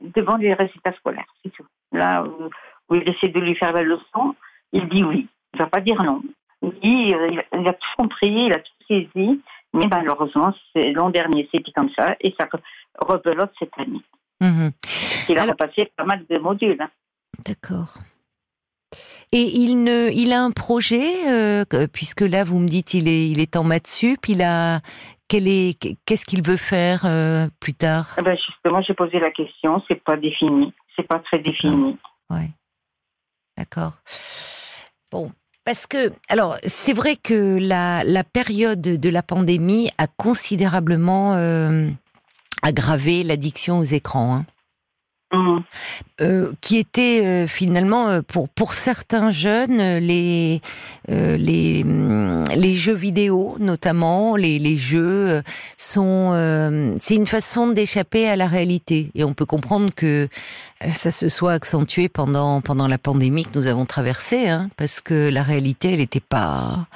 devant 0.00 0.36
les 0.36 0.54
résultats 0.54 0.92
scolaires, 0.94 1.32
c'est 1.42 1.50
tout. 1.50 1.66
Là 1.92 2.24
où 2.88 2.94
il 2.94 3.08
essaie 3.08 3.28
de 3.28 3.40
lui 3.40 3.54
faire 3.56 3.72
la 3.72 3.82
leçon, 3.82 4.34
il 4.72 4.88
dit 4.88 5.04
oui. 5.04 5.28
Il 5.54 5.58
ne 5.58 5.64
va 5.64 5.70
pas 5.70 5.80
dire 5.80 6.02
non. 6.02 6.22
Oui, 6.62 7.12
euh, 7.14 7.30
il, 7.30 7.68
a- 7.68 7.72
tout 7.72 7.88
compris, 7.96 8.28
il 8.46 8.52
a 8.52 8.58
tout 8.58 8.72
saisi, 8.86 9.40
mais 9.72 9.86
malheureusement, 9.88 10.52
l'an 10.74 11.10
dernier, 11.10 11.48
c'était 11.52 11.72
comme 11.72 11.90
ça, 11.98 12.16
et 12.20 12.34
ça 12.38 12.48
rebelote 12.98 13.52
cette 13.58 13.72
année. 13.78 14.00
Mhm. 14.40 14.70
Il 15.28 15.38
a 15.38 15.42
Alors- 15.42 15.54
repassé 15.58 15.90
pas 15.96 16.04
mal 16.04 16.24
de 16.28 16.38
modules. 16.38 16.80
hein. 16.80 16.90
D'accord. 17.46 17.94
Et 19.32 19.42
il 19.42 19.84
ne, 19.84 20.10
il 20.12 20.32
a 20.32 20.42
un 20.42 20.50
projet 20.50 21.28
euh, 21.28 21.64
que- 21.64 21.86
puisque 21.86 22.22
là 22.22 22.42
vous 22.44 22.58
me 22.58 22.66
dites 22.66 22.94
il 22.94 23.06
est, 23.06 23.28
il 23.30 23.38
est 23.40 23.54
en 23.56 23.62
maths 23.64 23.86
sup. 23.86 24.28
Il 24.28 24.42
a, 24.42 24.80
quel 25.28 25.46
est, 25.46 25.78
qu'est-ce 26.04 26.24
qu'il 26.24 26.42
veut 26.42 26.56
faire 26.56 27.04
euh, 27.06 27.48
plus 27.60 27.74
tard? 27.74 28.14
Eh 28.18 28.22
ben, 28.22 28.36
justement, 28.36 28.82
j'ai 28.82 28.94
posé 28.94 29.20
la 29.20 29.30
question, 29.30 29.82
c'est 29.86 30.02
pas 30.02 30.16
défini, 30.16 30.72
c'est 30.96 31.06
pas 31.06 31.20
très 31.20 31.38
défini. 31.38 31.96
Ouais. 32.28 32.50
D'accord. 33.56 33.92
Bon. 35.10 35.30
Parce 35.64 35.86
que, 35.86 36.12
alors, 36.28 36.56
c'est 36.66 36.92
vrai 36.92 37.16
que 37.16 37.58
la, 37.60 38.24
période 38.24 38.80
de 38.80 39.08
la 39.08 39.22
pandémie 39.22 39.90
a 39.98 40.06
considérablement 40.06 41.34
euh, 41.34 41.88
aggravé 42.62 43.22
l'addiction 43.22 43.78
aux 43.78 43.84
écrans. 43.84 44.36
hein. 44.36 44.46
Euh, 45.32 46.52
qui 46.60 46.76
étaient 46.76 47.24
euh, 47.24 47.46
finalement 47.46 48.08
euh, 48.08 48.20
pour 48.20 48.48
pour 48.48 48.74
certains 48.74 49.30
jeunes 49.30 49.80
euh, 49.80 50.00
les 50.00 50.60
euh, 51.08 51.36
les 51.36 51.82
hum, 51.84 52.42
les 52.56 52.74
jeux 52.74 52.94
vidéo 52.94 53.54
notamment 53.60 54.34
les 54.34 54.58
les 54.58 54.76
jeux 54.76 55.40
sont 55.76 56.32
c'est 56.98 57.14
une 57.14 57.28
façon 57.28 57.68
d'échapper 57.68 58.28
à 58.28 58.34
la 58.34 58.46
réalité. 58.46 59.12
Et 59.14 59.22
on 59.22 59.32
peut 59.32 59.46
comprendre 59.46 59.94
que 59.94 60.28
ça 60.92 61.12
se 61.12 61.28
soit 61.28 61.52
accentué 61.52 62.08
pendant 62.08 62.60
pendant 62.60 62.88
la 62.88 62.98
pandémie 62.98 63.44
que 63.44 63.56
nous 63.56 63.68
avons 63.68 63.86
traversée 63.86 64.48
hein, 64.48 64.68
parce 64.76 65.00
que 65.00 65.30
la 65.30 65.44
réalité 65.44 65.92
elle 65.94 66.00
était 66.00 66.18
pas 66.18 66.86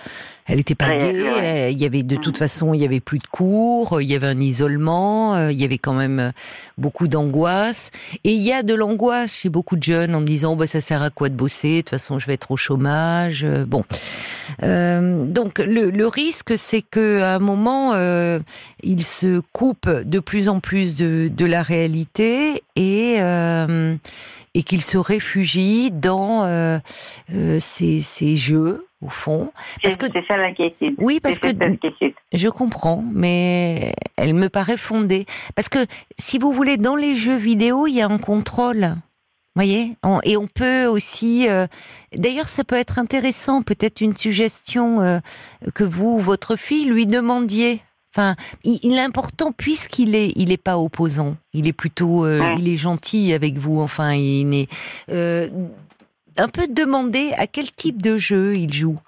elle 0.46 0.58
était 0.60 0.74
pas 0.74 0.90
Ouais, 0.90 0.98
gaie, 0.98 1.22
ouais. 1.22 1.66
euh, 1.66 1.70
il 1.70 1.80
y 1.80 1.84
avait 1.86 2.02
de 2.02 2.16
toute 2.16 2.34
Mhm. 2.34 2.38
façon 2.38 2.74
il 2.74 2.80
y 2.80 2.84
avait 2.84 3.00
plus 3.00 3.18
de 3.18 3.26
cours, 3.26 4.00
il 4.02 4.08
y 4.10 4.14
avait 4.14 4.26
un 4.26 4.40
isolement, 4.40 5.34
euh, 5.36 5.52
il 5.52 5.58
y 5.60 5.64
avait 5.64 5.78
quand 5.78 5.94
même 5.94 6.18
euh, 6.20 6.30
beaucoup 6.78 7.08
d'angoisse 7.08 7.90
et 8.24 8.32
il 8.32 8.42
y 8.42 8.52
a 8.52 8.62
de 8.62 8.74
l'angoisse 8.74 9.32
chez 9.32 9.48
beaucoup 9.48 9.76
de 9.76 9.82
jeunes 9.82 10.14
en 10.14 10.20
me 10.20 10.26
disant 10.26 10.56
bah 10.56 10.66
ça 10.66 10.80
sert 10.80 11.02
à 11.02 11.10
quoi 11.10 11.28
de 11.30 11.34
bosser? 11.34 11.76
De 11.76 11.80
toute 11.80 11.90
façon 11.90 12.18
je 12.18 12.26
vais 12.26 12.34
être 12.34 12.50
au 12.50 12.56
chômage 12.56 13.42
euh, 13.44 13.64
bon 13.64 13.84
Euh, 14.62 15.24
donc 15.24 15.58
le, 15.58 15.90
le 15.90 16.06
risque 16.06 16.52
c'est 16.56 16.82
que 16.82 17.20
à 17.22 17.34
un 17.36 17.38
moment 17.38 17.92
euh, 17.94 18.38
ils 18.82 19.04
se 19.04 19.40
coupent 19.52 19.88
de 19.88 20.18
plus 20.20 20.48
en 20.48 20.60
plus 20.60 20.94
de, 20.94 21.30
de 21.34 21.44
la 21.46 21.62
réalité 21.62 22.62
et 22.76 23.16
euh, 23.20 23.96
et 24.54 24.62
qu'ils 24.62 24.82
se 24.82 24.98
réfugient 24.98 25.90
dans 25.90 26.44
euh, 26.44 26.78
euh, 27.34 27.58
ces, 27.60 28.00
ces 28.00 28.36
jeux 28.36 28.86
au 29.04 29.08
fond 29.08 29.50
Parce 29.82 29.94
C'est 29.94 29.99
que- 30.00 30.06
c'est 30.12 30.26
ça 30.26 30.37
l'inquiétude. 30.37 30.94
oui 30.99 31.20
parce 31.20 31.38
que 31.38 31.49
je 32.32 32.49
comprends, 32.49 33.04
mais 33.12 33.94
elle 34.16 34.34
me 34.34 34.49
paraît 34.49 34.76
fondée. 34.76 35.26
Parce 35.54 35.68
que, 35.68 35.87
si 36.18 36.38
vous 36.38 36.52
voulez, 36.52 36.76
dans 36.76 36.96
les 36.96 37.14
jeux 37.14 37.37
vidéo, 37.37 37.87
il 37.87 37.94
y 37.94 38.00
a 38.02 38.06
un 38.08 38.18
contrôle. 38.18 38.94
voyez 39.54 39.96
Et 40.25 40.37
on 40.37 40.46
peut 40.49 40.87
aussi... 40.87 41.49
euh, 41.49 41.66
D'ailleurs, 42.16 42.49
ça 42.49 42.64
peut 42.64 42.76
être 42.76 42.99
intéressant, 42.99 43.62
peut-être 43.62 44.00
une 44.00 44.16
suggestion 44.16 45.00
euh, 45.00 45.20
que 45.75 45.84
vous 45.84 46.14
ou 46.16 46.18
votre 46.20 46.56
fille 46.56 46.87
lui 46.87 47.06
demandiez. 47.06 47.80
Enfin, 48.16 48.37
il, 48.62 48.78
il 48.84 48.92
est 48.94 49.00
important 49.00 49.50
puisqu'il 49.50 50.14
est, 50.14 50.32
il 50.37 50.52
est 50.52 50.56
pas 50.62 50.78
opposant. 50.78 51.37
Il 51.52 51.66
est 51.66 51.73
plutôt, 51.73 52.25
euh, 52.25 52.40
Ouais. 52.40 52.54
il 52.61 52.68
est 52.68 52.76
gentil 52.76 53.32
avec 53.32 53.58
vous. 53.58 53.80
Enfin, 53.80 54.12
il 54.14 54.54
est 54.54 54.68
euh, 55.11 55.49
un 56.36 56.48
peu 56.48 56.66
demander 56.68 57.32
à 57.36 57.46
quel 57.46 57.70
type 57.70 58.02
de 58.02 58.16
jeu 58.16 58.56
il 58.56 58.72
joue. 58.72 58.98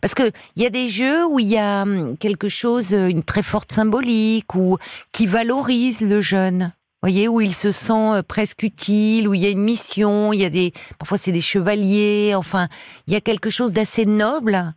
Parce 0.00 0.14
que 0.14 0.30
il 0.56 0.62
y 0.62 0.66
a 0.66 0.70
des 0.70 0.88
jeux 0.88 1.26
où 1.26 1.38
il 1.38 1.46
y 1.46 1.58
a 1.58 1.82
hum, 1.82 2.16
quelque 2.18 2.48
chose, 2.48 2.92
euh, 2.92 3.08
une 3.08 3.22
très 3.22 3.42
forte 3.42 3.72
symbolique, 3.72 4.54
ou 4.54 4.78
qui 5.12 5.26
valorise 5.26 6.00
le 6.00 6.20
jeune. 6.20 6.72
Voyez, 7.02 7.28
où 7.28 7.40
il 7.40 7.54
se 7.54 7.70
sent 7.70 7.92
euh, 7.92 8.22
presque 8.22 8.62
utile, 8.62 9.28
où 9.28 9.34
il 9.34 9.40
y 9.40 9.46
a 9.46 9.50
une 9.50 9.62
mission, 9.62 10.32
il 10.32 10.40
y 10.40 10.44
a 10.44 10.50
des, 10.50 10.72
parfois 10.98 11.18
c'est 11.18 11.32
des 11.32 11.40
chevaliers, 11.40 12.34
enfin, 12.34 12.68
il 13.06 13.12
y 13.12 13.16
a 13.16 13.20
quelque 13.20 13.50
chose 13.50 13.72
d'assez 13.72 14.06
noble 14.06 14.74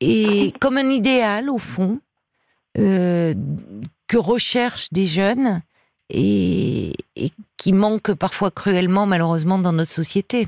et 0.00 0.52
comme 0.60 0.76
un 0.76 0.90
idéal 0.90 1.50
au 1.50 1.58
fond 1.58 2.00
euh, 2.78 3.34
que 4.06 4.16
recherchent 4.16 4.92
des 4.92 5.06
jeunes 5.06 5.62
et, 6.10 6.92
et 7.16 7.30
qui 7.56 7.72
manque 7.72 8.12
parfois 8.12 8.50
cruellement 8.50 9.06
malheureusement 9.06 9.58
dans 9.58 9.72
notre 9.72 9.90
société. 9.90 10.46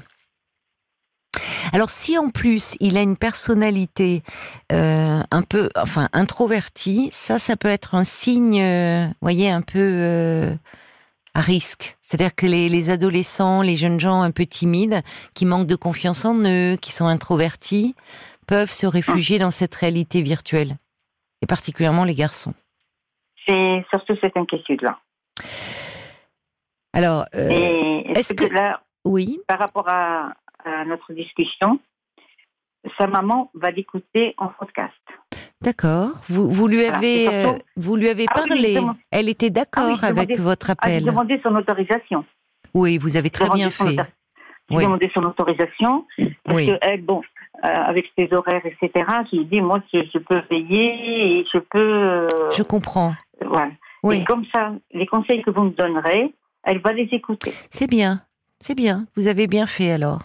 Alors 1.73 1.91
si 1.91 2.19
en 2.19 2.31
plus 2.31 2.77
il 2.81 2.97
a 2.97 3.03
une 3.03 3.17
personnalité 3.17 4.23
euh, 4.73 5.21
un 5.31 5.43
peu, 5.43 5.71
enfin 5.77 6.09
introvertie, 6.13 7.09
ça, 7.13 7.39
ça 7.39 7.57
peut 7.57 7.69
être 7.69 7.95
un 7.95 8.05
signe, 8.05 8.61
euh, 8.61 9.07
voyez, 9.21 9.51
un 9.51 9.63
peu 9.63 9.79
euh, 9.79 10.55
à 11.35 11.41
risque. 11.41 11.97
C'est-à-dire 12.01 12.35
que 12.35 12.47
les, 12.47 12.69
les, 12.69 12.91
adolescents, 12.91 13.63
les 13.63 13.77
jeunes 13.77 14.01
gens 14.01 14.23
un 14.23 14.31
peu 14.31 14.47
timides, 14.47 15.03
qui 15.35 15.47
manquent 15.47 15.67
de 15.67 15.77
confiance 15.77 16.25
en 16.25 16.37
eux, 16.45 16.77
qui 16.77 16.93
sont 16.93 17.07
introvertis, 17.07 17.95
peuvent 18.47 18.73
se 18.73 18.87
réfugier 18.87 19.39
dans 19.39 19.51
cette 19.51 19.75
réalité 19.75 20.23
virtuelle, 20.23 20.77
et 21.43 21.47
particulièrement 21.47 22.05
les 22.05 22.15
garçons. 22.15 22.55
C'est 23.47 23.85
surtout 23.91 24.15
cette 24.23 24.37
inquiétude-là. 24.37 24.99
Alors, 26.95 27.27
est-ce 27.33 28.33
que, 28.33 28.53
là, 28.53 28.81
oui, 29.05 29.39
par 29.47 29.59
rapport 29.59 29.89
à, 29.89 30.33
à 30.69 30.85
notre 30.85 31.13
discussion, 31.13 31.81
sa 32.99 33.07
maman 33.07 33.51
va 33.55 33.71
l'écouter 33.71 34.35
en 34.39 34.49
podcast. 34.49 34.95
D'accord. 35.61 36.11
Vous, 36.29 36.51
vous, 36.51 36.69
lui 36.69 36.85
avez, 36.85 37.29
euh, 37.29 37.53
vous 37.77 37.97
lui 37.97 38.09
avez 38.09 38.27
ah 38.29 38.35
parlé. 38.35 38.79
Elle 39.11 39.29
était 39.29 39.51
d'accord 39.51 39.99
ah 40.03 40.07
avec 40.07 40.39
votre 40.39 40.71
appel. 40.71 41.01
J'ai 41.01 41.07
demandé 41.07 41.41
son 41.43 41.55
autorisation. 41.57 42.25
Oui, 42.75 42.99
vous 42.99 43.17
avez 43.17 43.31
très 43.31 43.49
bien 43.51 43.71
fait. 43.71 43.97
J'ai 44.71 44.85
demandé 44.85 45.11
son 45.15 45.23
autorisation. 45.25 46.07
Parce 46.45 46.57
oui. 46.57 46.67
que 46.69 46.79
elle, 46.83 47.03
bon, 47.03 47.23
euh, 47.65 47.69
avec 47.69 48.07
ses 48.17 48.29
horaires, 48.33 48.65
etc., 48.65 49.05
j'ai 49.33 49.45
dit, 49.45 49.61
moi, 49.61 49.81
je, 49.93 50.01
je, 50.15 50.19
peux 50.19 50.41
veiller 50.49 51.41
et 51.41 51.47
je 51.53 51.59
peux. 51.59 51.79
Euh, 51.79 52.29
je 52.57 52.63
comprends. 52.63 53.15
Voilà. 53.45 53.73
Oui. 54.05 54.19
Et 54.19 54.25
comme 54.25 54.45
ça, 54.55 54.73
les 54.93 55.07
conseils 55.07 55.43
que 55.43 55.51
vous 55.51 55.65
me 55.65 55.71
donnerez, 55.71 56.33
elle 56.63 56.79
va 56.81 56.93
les 56.93 57.09
écouter. 57.11 57.53
C'est 57.71 57.89
bien. 57.89 58.23
C'est 58.61 58.77
bien. 58.77 59.07
Vous 59.17 59.27
avez 59.27 59.47
bien 59.47 59.67
fait 59.67 59.91
alors. 59.91 60.21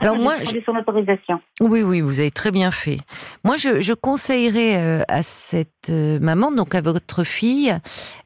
Alors 0.00 0.16
moi, 0.16 0.36
son 0.44 0.76
autorisation. 0.76 1.40
Oui, 1.60 1.82
oui, 1.82 2.00
vous 2.00 2.20
avez 2.20 2.30
très 2.30 2.50
bien 2.50 2.70
fait. 2.70 2.98
Moi, 3.44 3.56
je, 3.56 3.80
je 3.80 3.94
conseillerais 3.94 4.76
euh, 4.76 5.02
à 5.08 5.22
cette 5.22 5.90
euh, 5.90 6.18
maman, 6.20 6.52
donc 6.52 6.74
à 6.74 6.80
votre 6.80 7.24
fille, 7.24 7.76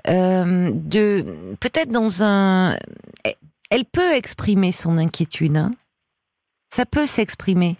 euh, 0.08 0.70
de 0.72 1.24
peut-être 1.60 1.90
dans 1.90 2.22
un, 2.22 2.76
elle 3.70 3.84
peut 3.84 4.12
exprimer 4.14 4.72
son 4.72 4.98
inquiétude. 4.98 5.56
Hein. 5.56 5.72
Ça 6.70 6.84
peut 6.86 7.06
s'exprimer. 7.06 7.76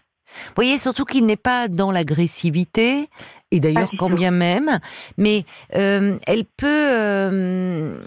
Vous 0.47 0.53
voyez, 0.57 0.79
surtout 0.79 1.05
qu'il 1.05 1.27
n'est 1.27 1.37
pas 1.37 1.69
dans 1.69 1.93
l'agressivité, 1.93 3.09
et 3.51 3.61
d'ailleurs 3.61 3.91
quand 3.99 4.11
bien 4.11 4.31
même, 4.31 4.79
mais 5.19 5.45
euh, 5.75 6.19
elle 6.27 6.45
peut, 6.45 6.67
euh, 6.67 8.01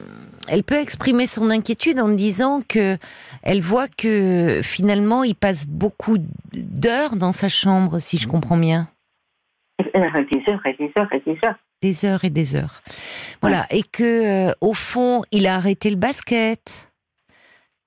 elle 0.47 0.63
peut 0.63 0.79
exprimer 0.79 1.27
son 1.27 1.49
inquiétude 1.49 1.99
en 1.99 2.09
disant 2.09 2.61
que 2.67 2.97
elle 3.43 3.61
voit 3.61 3.87
que 3.87 4.61
finalement 4.63 5.23
il 5.23 5.35
passe 5.35 5.67
beaucoup 5.67 6.17
d'heures 6.53 7.15
dans 7.15 7.31
sa 7.31 7.47
chambre, 7.47 7.99
si 7.99 8.17
je 8.17 8.27
comprends 8.27 8.57
bien. 8.57 8.87
Des 9.79 9.99
heures 9.99 10.15
et 10.15 10.23
des 10.25 10.43
heures 10.51 10.65
et 10.65 10.73
des 10.73 10.91
heures 10.97 11.13
et 11.13 11.19
des 11.19 12.05
heures. 12.05 12.23
Et 12.23 12.29
des 12.29 12.55
heures. 12.55 12.81
Voilà, 13.41 13.67
et 13.69 13.83
que 13.83 14.47
euh, 14.49 14.53
au 14.61 14.73
fond 14.73 15.21
il 15.31 15.45
a 15.47 15.55
arrêté 15.55 15.89
le 15.89 15.97
basket 15.97 16.91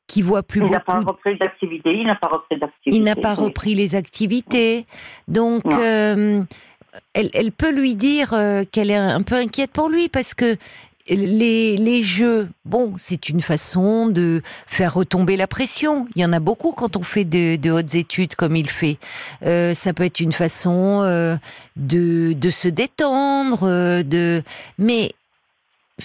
qui 0.06 0.22
voit 0.22 0.42
plus 0.42 0.60
il 0.60 0.62
beaucoup. 0.62 0.72
Il 0.72 0.78
n'a 0.78 0.80
pas 0.80 1.00
repris 1.00 1.38
d'activité. 1.38 1.90
Il 1.92 2.06
n'a 2.06 2.14
pas 2.14 2.28
repris 2.28 2.58
d'activité. 2.58 2.96
Il 2.96 3.02
n'a 3.04 3.16
pas 3.16 3.34
repris 3.34 3.74
les 3.74 3.94
activités. 3.94 4.86
Donc, 5.28 5.64
euh, 5.66 6.42
elle, 7.12 7.30
elle, 7.34 7.52
peut 7.52 7.72
lui 7.72 7.94
dire 7.94 8.32
euh, 8.32 8.64
qu'elle 8.70 8.90
est 8.90 8.96
un 8.96 9.22
peu 9.22 9.36
inquiète 9.36 9.70
pour 9.70 9.88
lui 9.88 10.08
parce 10.08 10.34
que 10.34 10.56
les, 11.16 11.76
les 11.76 12.02
jeux, 12.02 12.48
bon, 12.64 12.94
c'est 12.96 13.28
une 13.28 13.40
façon 13.40 14.06
de 14.06 14.42
faire 14.66 14.94
retomber 14.94 15.36
la 15.36 15.46
pression. 15.46 16.06
Il 16.14 16.22
y 16.22 16.24
en 16.24 16.32
a 16.32 16.40
beaucoup 16.40 16.72
quand 16.72 16.96
on 16.96 17.02
fait 17.02 17.24
de, 17.24 17.56
de 17.56 17.70
hautes 17.70 17.94
études 17.94 18.34
comme 18.34 18.56
il 18.56 18.68
fait. 18.68 18.98
Euh, 19.44 19.74
ça 19.74 19.92
peut 19.92 20.04
être 20.04 20.20
une 20.20 20.32
façon 20.32 21.00
euh, 21.02 21.36
de, 21.76 22.32
de 22.32 22.50
se 22.50 22.68
détendre, 22.68 23.64
euh, 23.64 24.02
de. 24.02 24.42
Mais 24.78 25.12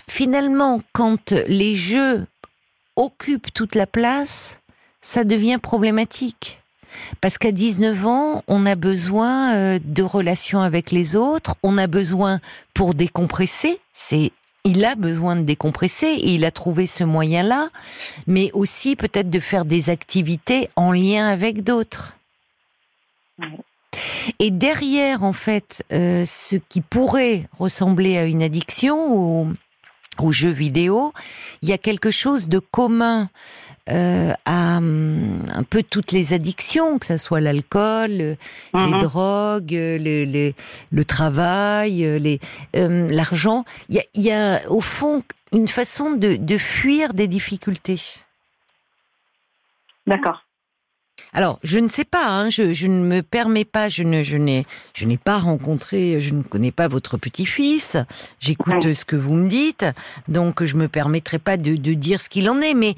finalement, 0.09 0.81
quand 0.93 1.31
les 1.47 1.75
jeux 1.75 2.25
occupe 2.95 3.53
toute 3.53 3.75
la 3.75 3.87
place, 3.87 4.59
ça 5.01 5.23
devient 5.23 5.59
problématique. 5.61 6.61
Parce 7.21 7.37
qu'à 7.37 7.51
19 7.51 8.05
ans, 8.05 8.43
on 8.47 8.65
a 8.65 8.75
besoin 8.75 9.53
euh, 9.53 9.79
de 9.83 10.03
relations 10.03 10.61
avec 10.61 10.91
les 10.91 11.15
autres, 11.15 11.55
on 11.63 11.77
a 11.77 11.87
besoin 11.87 12.39
pour 12.73 12.93
décompresser, 12.93 13.79
c'est 13.93 14.31
il 14.65 14.85
a 14.85 14.95
besoin 14.95 15.35
de 15.35 15.41
décompresser 15.41 16.07
et 16.07 16.35
il 16.35 16.45
a 16.45 16.51
trouvé 16.51 16.87
ce 16.87 17.03
moyen-là, 17.03 17.69
mais 18.27 18.49
aussi 18.53 18.95
peut-être 18.95 19.29
de 19.29 19.39
faire 19.39 19.65
des 19.65 19.89
activités 19.89 20.69
en 20.75 20.91
lien 20.91 21.27
avec 21.27 21.63
d'autres. 21.63 22.15
Et 24.39 24.51
derrière, 24.51 25.23
en 25.23 25.33
fait, 25.33 25.83
euh, 25.91 26.25
ce 26.25 26.55
qui 26.55 26.81
pourrait 26.81 27.47
ressembler 27.59 28.17
à 28.17 28.25
une 28.25 28.41
addiction 28.41 29.13
ou 29.13 29.53
aux 30.19 30.31
jeux 30.31 30.49
vidéo, 30.51 31.13
il 31.61 31.69
y 31.69 31.73
a 31.73 31.77
quelque 31.77 32.11
chose 32.11 32.47
de 32.47 32.59
commun 32.59 33.29
euh, 33.89 34.33
à 34.45 34.77
hum, 34.77 35.45
un 35.53 35.63
peu 35.63 35.83
toutes 35.83 36.11
les 36.11 36.33
addictions, 36.33 36.99
que 36.99 37.05
ce 37.05 37.17
soit 37.17 37.41
l'alcool, 37.41 38.09
les 38.09 38.37
mhm. 38.73 38.99
drogues, 38.99 39.71
le, 39.71 40.53
le, 40.91 41.05
travail, 41.05 42.19
les, 42.19 42.39
hum, 42.75 43.07
l'argent. 43.09 43.65
Il 43.89 43.95
y 43.95 43.99
a, 43.99 44.03
y 44.15 44.31
a, 44.31 44.69
au 44.71 44.81
fond 44.81 45.21
une 45.51 45.67
façon 45.67 46.11
de, 46.11 46.35
de 46.35 46.57
fuir 46.57 47.13
des 47.13 47.27
difficultés. 47.27 48.01
D'accord. 50.07 50.42
Alors, 51.33 51.59
je 51.63 51.79
ne 51.79 51.89
sais 51.89 52.05
pas, 52.05 52.27
hein, 52.27 52.49
je, 52.49 52.73
je, 52.73 52.87
ne 52.87 53.03
me 53.03 53.21
permets 53.21 53.65
pas, 53.65 53.89
je 53.89 54.03
ne, 54.03 54.21
je 54.21 54.37
n'ai, 54.37 54.65
je 54.93 55.05
n'ai 55.05 55.17
pas 55.17 55.37
rencontré, 55.39 56.21
je 56.21 56.35
ne 56.35 56.43
connais 56.43 56.71
pas 56.71 56.87
votre 56.87 57.17
petit-fils. 57.17 57.97
J'écoute 58.39 58.93
ce 58.93 59.03
que 59.03 59.15
vous 59.15 59.33
me 59.33 59.47
dites, 59.47 59.85
donc 60.27 60.63
je 60.63 60.75
me 60.75 60.87
permettrai 60.87 61.39
pas 61.39 61.57
de, 61.57 61.75
de 61.75 61.93
dire 61.93 62.21
ce 62.21 62.29
qu'il 62.29 62.49
en 62.49 62.61
est. 62.61 62.75
Mais 62.75 62.95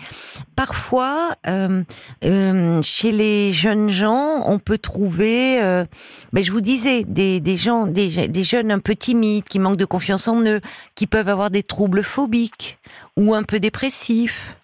parfois, 0.56 1.32
euh, 1.48 1.84
euh, 2.26 2.82
chez 2.82 3.14
les 3.14 3.54
jeunes 3.54 3.90
gens, 3.90 4.44
on 4.46 4.60
peut 4.60 4.78
trouver, 4.78 5.64
euh, 5.64 5.86
ben 6.34 6.44
je 6.44 6.52
vous 6.52 6.62
disais, 6.62 7.04
des, 7.04 7.40
des 7.40 7.56
gens, 7.56 7.88
des, 7.88 8.28
des 8.28 8.44
jeunes 8.44 8.72
un 8.72 8.80
peu 8.80 8.96
timides, 8.96 9.46
qui 9.46 9.60
manquent 9.60 9.78
de 9.78 9.86
confiance 9.86 10.28
en 10.28 10.42
eux, 10.46 10.60
qui 10.96 11.08
peuvent 11.08 11.30
avoir 11.30 11.52
des 11.52 11.64
troubles 11.64 12.04
phobiques 12.04 12.80
ou 13.16 13.34
un 13.34 13.44
peu 13.44 13.60
dépressifs 13.60 14.56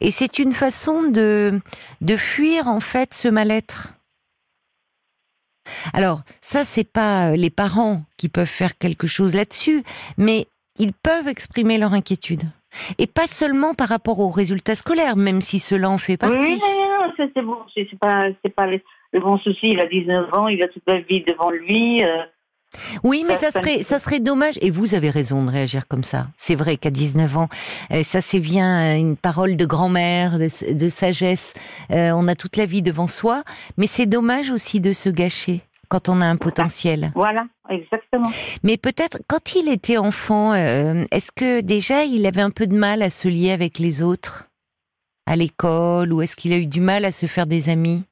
et 0.00 0.10
c'est 0.10 0.38
une 0.38 0.52
façon 0.52 1.02
de, 1.02 1.60
de 2.00 2.16
fuir 2.16 2.68
en 2.68 2.80
fait 2.80 3.14
ce 3.14 3.28
mal-être. 3.28 3.94
Alors, 5.92 6.20
ça, 6.40 6.64
c'est 6.64 6.90
pas 6.90 7.30
euh, 7.30 7.36
les 7.36 7.50
parents 7.50 8.02
qui 8.16 8.28
peuvent 8.28 8.46
faire 8.46 8.76
quelque 8.78 9.06
chose 9.06 9.34
là-dessus, 9.34 9.82
mais 10.18 10.46
ils 10.78 10.92
peuvent 10.92 11.28
exprimer 11.28 11.78
leur 11.78 11.92
inquiétude. 11.92 12.42
Et 12.98 13.06
pas 13.06 13.26
seulement 13.26 13.74
par 13.74 13.88
rapport 13.88 14.20
aux 14.20 14.30
résultats 14.30 14.74
scolaires, 14.74 15.16
même 15.16 15.40
si 15.40 15.58
cela 15.58 15.90
en 15.90 15.98
fait 15.98 16.16
partie. 16.16 16.38
Oui, 16.38 16.58
non, 16.58 17.06
non, 17.06 17.12
c'est 17.34 17.42
bon, 17.42 17.58
c'est 17.74 17.98
pas, 17.98 18.30
pas 18.56 18.66
le, 18.66 18.80
bon 19.20 19.38
souci. 19.38 19.70
Il 19.70 19.80
a 19.80 19.86
19 19.86 20.32
ans, 20.34 20.48
il 20.48 20.62
a 20.62 20.68
toute 20.68 20.84
la 20.86 21.00
vie 21.00 21.22
devant 21.22 21.50
lui. 21.50 22.04
Euh, 22.04 22.22
oui, 23.02 23.24
mais 23.26 23.36
ça 23.36 23.50
serait, 23.50 23.82
ça 23.82 23.98
serait 23.98 24.20
dommage. 24.20 24.58
Et 24.60 24.70
vous 24.70 24.94
avez 24.94 25.10
raison 25.10 25.44
de 25.44 25.50
réagir 25.50 25.88
comme 25.88 26.04
ça. 26.04 26.28
C'est 26.36 26.54
vrai 26.54 26.76
qu'à 26.76 26.90
19 26.90 27.36
ans, 27.36 27.48
euh, 27.92 28.02
ça 28.02 28.20
c'est 28.20 28.40
bien 28.40 28.96
une 28.96 29.16
parole 29.16 29.56
de 29.56 29.66
grand-mère, 29.66 30.38
de, 30.38 30.88
sagesse. 30.88 31.54
Euh, 31.90 32.12
on 32.14 32.28
a 32.28 32.34
toute 32.34 32.56
la 32.56 32.66
vie 32.66 32.82
devant 32.82 33.06
soi, 33.06 33.42
mais 33.76 33.86
c'est 33.86 34.06
dommage 34.06 34.50
aussi 34.50 34.80
de 34.80 34.92
se 34.92 35.08
gâcher 35.08 35.62
quand 35.88 36.08
on 36.08 36.20
a 36.20 36.26
un 36.26 36.36
potentiel. 36.36 37.12
Voilà, 37.14 37.44
exactement. 37.68 38.30
Mais 38.62 38.76
peut-être 38.76 39.18
quand 39.28 39.54
il 39.56 39.68
était 39.68 39.98
enfant, 39.98 40.52
euh, 40.52 41.04
est-ce 41.10 41.32
que 41.32 41.60
déjà 41.60 42.04
il 42.04 42.26
avait 42.26 42.42
un 42.42 42.50
peu 42.50 42.66
de 42.66 42.76
mal 42.76 43.02
à 43.02 43.10
se 43.10 43.28
lier 43.28 43.50
avec 43.50 43.78
les 43.78 44.02
autres? 44.02 44.46
À 45.26 45.36
l'école, 45.36 46.12
ou 46.12 46.22
est-ce 46.22 46.34
qu'il 46.34 46.52
a 46.52 46.56
eu 46.56 46.66
du 46.66 46.80
mal 46.80 47.04
à 47.04 47.12
se 47.12 47.26
faire 47.26 47.46
des 47.46 47.68
amis? 47.68 48.04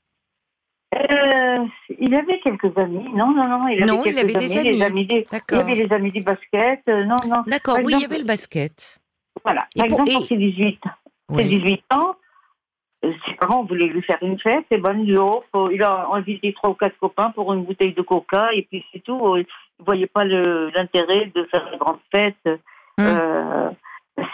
Il 1.98 2.14
avait 2.14 2.38
quelques 2.40 2.76
amis. 2.76 3.08
Non, 3.14 3.32
non, 3.32 3.48
non. 3.48 3.68
Il 3.68 3.82
avait, 3.82 3.92
non, 3.92 4.04
il 4.04 4.18
avait 4.18 4.34
des 4.34 4.56
amis. 4.56 4.72
Les 4.72 4.82
amis 4.82 5.06
des, 5.06 5.26
il 5.50 5.56
y 5.56 5.60
avait 5.60 5.74
les 5.74 5.92
amis 5.92 6.12
du 6.12 6.20
basket. 6.22 6.80
Euh, 6.88 7.04
non, 7.04 7.16
non. 7.26 7.42
D'accord, 7.46 7.78
oui, 7.82 7.94
il 7.96 8.02
y 8.02 8.04
avait 8.04 8.18
le 8.18 8.24
basket. 8.24 9.00
Voilà. 9.44 9.66
Par 9.76 9.86
exemple, 9.86 10.12
pour 10.12 10.26
ses 10.26 10.36
18, 10.36 10.80
oui. 11.30 11.44
18 11.44 11.84
ans, 11.92 12.16
euh, 13.04 13.12
ses 13.26 13.34
parents 13.34 13.64
voulaient 13.64 13.86
lui 13.86 14.02
faire 14.02 14.18
une 14.22 14.38
fête, 14.38 14.66
et 14.70 14.78
ben, 14.78 14.98
il, 14.98 15.18
il 15.72 15.82
a 15.82 16.08
invité 16.12 16.52
trois 16.52 16.70
ou 16.70 16.74
quatre 16.74 16.98
copains 16.98 17.30
pour 17.30 17.52
une 17.52 17.64
bouteille 17.64 17.94
de 17.94 18.02
coca, 18.02 18.48
et 18.52 18.62
puis 18.62 18.84
c'est 18.92 19.00
tout. 19.00 19.36
Il 19.36 19.46
ne 19.80 19.84
voyait 19.84 20.06
pas 20.06 20.24
l'intérêt 20.24 21.30
de 21.34 21.44
faire 21.44 21.68
une 21.72 21.78
grande 21.78 22.00
fête. 22.10 22.36
Hum. 22.98 23.06
Euh, 23.06 23.70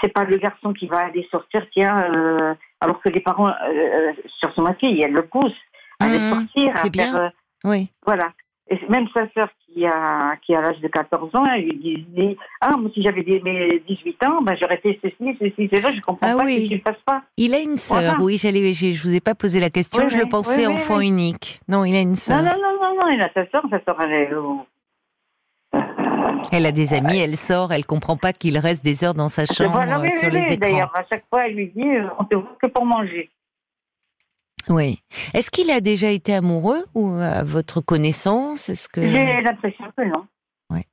c'est 0.00 0.12
pas 0.12 0.24
le 0.24 0.37
garçon 0.37 0.72
qui 0.72 0.87
va 0.87 0.98
aller 0.98 1.27
sortir, 1.31 1.66
tiens, 1.72 1.96
euh, 2.11 2.55
alors 2.81 3.00
que 3.00 3.09
les 3.09 3.20
parents, 3.20 3.48
euh, 3.48 4.12
sur 4.40 4.62
ma 4.62 4.74
fille, 4.74 5.03
elle 5.03 5.12
le 5.12 5.27
pousse 5.27 5.53
à 6.00 6.07
aller 6.07 6.18
mmh, 6.18 6.31
sortir, 6.31 6.72
à 6.74 6.90
faire, 6.90 7.33
oui. 7.64 7.88
Voilà. 8.07 8.33
Et 8.70 8.79
même 8.88 9.07
sa 9.14 9.29
sœur 9.35 9.50
qui 9.66 9.85
a, 9.85 10.37
qui 10.44 10.55
a 10.55 10.61
l'âge 10.62 10.81
de 10.81 10.88
14 10.88 11.35
ans, 11.35 11.44
elle 11.55 11.64
lui 11.64 12.07
disait 12.09 12.37
Ah, 12.62 12.70
moi, 12.79 12.90
si 12.94 13.03
j'avais 13.03 13.22
mes 13.44 13.79
18 13.87 14.27
ans, 14.27 14.40
ben, 14.40 14.57
j'aurais 14.59 14.79
fait 14.79 14.98
ceci, 15.03 15.37
ceci, 15.38 15.68
cela. 15.70 15.92
Je 15.92 16.00
comprends 16.00 16.27
Ah 16.31 16.37
pas 16.38 16.44
oui. 16.46 16.64
que 16.64 16.68
tu 16.68 16.74
ne 16.77 16.81
fasses 16.81 17.03
pas. 17.05 17.22
Il 17.37 17.55
a 17.55 17.61
une 17.61 17.77
sœur, 17.77 18.00
Voilà. 18.00 18.16
oui, 18.20 18.38
j'allais, 18.38 18.72
je 18.72 18.90
je 18.90 19.03
vous 19.03 19.14
ai 19.14 19.20
pas 19.20 19.35
posé 19.35 19.61
la 19.61 19.68
question, 19.68 20.05
Oui, 20.05 20.09
je 20.11 20.16
le 20.16 20.27
pensais 20.31 20.66
enfant 20.66 21.00
unique. 21.00 21.61
Non, 21.68 21.85
il 21.85 21.94
a 21.94 22.00
une 22.00 22.16
sœur. 22.16 22.38
Non, 22.42 22.44
non, 22.53 22.57
non, 22.57 22.79
non, 22.81 22.94
non, 23.05 23.09
il 23.12 23.20
a 23.20 23.29
sa 23.35 23.46
sœur, 23.50 23.62
sa 23.70 23.85
sœur, 23.85 24.00
elle 24.00 24.12
est 24.12 24.31
Elle 26.53 26.64
a 26.64 26.72
des 26.72 26.94
amis, 26.94 27.18
elle 27.18 27.37
sort, 27.37 27.70
elle 27.72 27.85
comprend 27.85 28.16
pas 28.16 28.33
qu'il 28.33 28.57
reste 28.59 28.83
des 28.83 29.05
heures 29.05 29.14
dans 29.14 29.29
sa 29.29 29.44
chambre 29.44 29.72
Voilà, 29.72 29.98
euh, 30.00 30.09
sur 30.18 30.31
les 30.31 30.53
écrans. 30.53 30.70
D'ailleurs, 30.70 30.92
à 30.96 31.03
chaque 31.12 31.24
fois, 31.29 31.46
elle 31.46 31.55
lui 31.55 31.66
dit 31.74 31.83
euh, 31.87 32.09
On 32.18 32.24
te 32.24 32.35
voit 32.35 32.57
que 32.62 32.66
pour 32.68 32.87
manger. 32.87 33.31
Oui. 34.68 34.98
Est-ce 35.35 35.50
qu'il 35.50 35.70
a 35.70 35.81
déjà 35.81 36.09
été 36.09 36.35
amoureux 36.35 36.85
ou 36.94 37.14
à 37.20 37.42
votre 37.44 37.81
connaissance 37.81 38.68
Est-ce 38.68 38.88
que 38.88 39.03
J'ai 39.03 39.40
l'impression 39.42 39.85
que 39.96 40.05
non. 40.05 40.27
Ouais. 40.70 40.85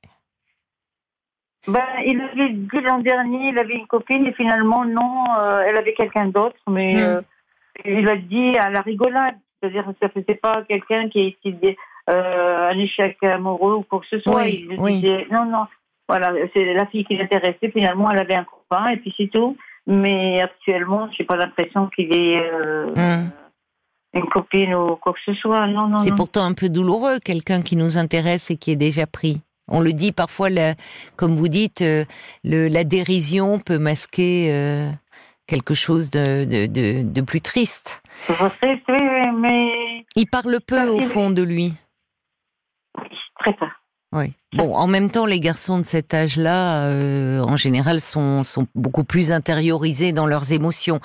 Ben, 1.68 1.84
il 2.04 2.20
avait 2.20 2.52
dit 2.52 2.80
l'an 2.84 2.98
dernier, 2.98 3.48
il 3.50 3.58
avait 3.58 3.74
une 3.74 3.86
copine 3.86 4.26
et 4.26 4.32
finalement, 4.34 4.84
non, 4.84 5.24
euh, 5.38 5.62
elle 5.66 5.76
avait 5.76 5.94
quelqu'un 5.94 6.26
d'autre, 6.26 6.56
mais 6.68 6.94
Hmm. 6.96 6.98
euh, 6.98 7.20
il 7.84 8.08
a 8.08 8.16
dit 8.16 8.56
à 8.58 8.68
la 8.70 8.80
rigolade. 8.80 9.36
C'est-à-dire 9.60 9.84
que 9.86 9.92
ça 10.02 10.08
faisait 10.08 10.34
pas 10.34 10.62
quelqu'un 10.68 11.08
qui 11.08 11.20
a 11.44 11.48
été 11.48 11.76
euh, 12.10 12.70
un 12.70 12.78
échec 12.78 13.16
amoureux 13.22 13.74
ou 13.76 13.82
quoi 13.82 14.00
que 14.00 14.06
ce 14.10 14.18
soit. 14.18 14.42
Oui, 14.42 14.66
il 14.68 14.80
oui. 14.80 14.94
disait, 14.96 15.26
non, 15.30 15.44
non, 15.44 15.66
voilà, 16.08 16.32
c'est 16.52 16.74
la 16.74 16.84
fille 16.86 17.04
qui 17.04 17.16
l'intéressait. 17.16 17.70
Finalement, 17.72 18.10
elle 18.10 18.18
avait 18.18 18.34
un 18.34 18.44
copain 18.44 18.88
et 18.88 18.96
puis 18.96 19.14
c'est 19.16 19.28
tout. 19.30 19.56
Mais 19.86 20.40
actuellement, 20.40 21.08
j'ai 21.16 21.22
pas 21.24 21.36
l'impression 21.36 21.86
qu'il 21.94 22.12
euh, 22.12 22.92
Hmm. 22.96 23.30
Une 24.14 24.26
copine 24.28 24.74
ou 24.74 24.96
quoi 24.96 25.12
que 25.12 25.18
ce 25.24 25.34
soit. 25.34 25.66
Non, 25.66 25.88
non, 25.88 25.98
C'est 26.00 26.14
pourtant 26.14 26.44
un 26.44 26.52
peu 26.54 26.68
douloureux, 26.68 27.18
quelqu'un 27.18 27.62
qui 27.62 27.76
nous 27.76 27.96
intéresse 27.98 28.50
et 28.50 28.56
qui 28.56 28.70
est 28.70 28.76
déjà 28.76 29.06
pris. 29.06 29.40
On 29.68 29.80
le 29.80 29.92
dit 29.92 30.12
parfois, 30.12 30.50
la- 30.50 30.74
comme 31.16 31.36
vous 31.36 31.48
dites, 31.48 31.82
euh, 31.82 32.04
le- 32.44 32.68
la 32.68 32.84
dérision 32.84 33.58
peut 33.58 33.78
masquer 33.78 34.52
euh, 34.52 34.90
quelque 35.46 35.74
chose 35.74 36.10
de, 36.10 36.44
de, 36.44 36.66
de- 36.66 37.02
de 37.02 37.20
plus 37.20 37.40
triste. 37.40 38.02
Je 38.28 38.32
oui, 38.34 38.78
oui, 38.88 39.40
mais 39.40 40.04
Il 40.16 40.26
parle 40.26 40.58
peu 40.66 40.88
au 40.88 41.00
fond 41.00 41.30
de 41.30 41.42
lui. 41.42 41.74
très 43.40 43.54
peu. 43.54 43.66
Oui. 44.12 44.32
Bon, 44.54 44.74
en 44.76 44.86
même 44.86 45.10
temps, 45.10 45.24
les 45.24 45.40
garçons 45.40 45.78
de 45.78 45.82
cet 45.82 46.12
âge-là, 46.12 46.82
euh, 46.84 47.40
en 47.40 47.56
général, 47.56 48.02
sont, 48.02 48.42
sont 48.42 48.66
beaucoup 48.74 49.02
plus 49.02 49.32
intériorisés 49.32 50.12
dans 50.12 50.26
leurs 50.26 50.52
émotions. 50.52 51.00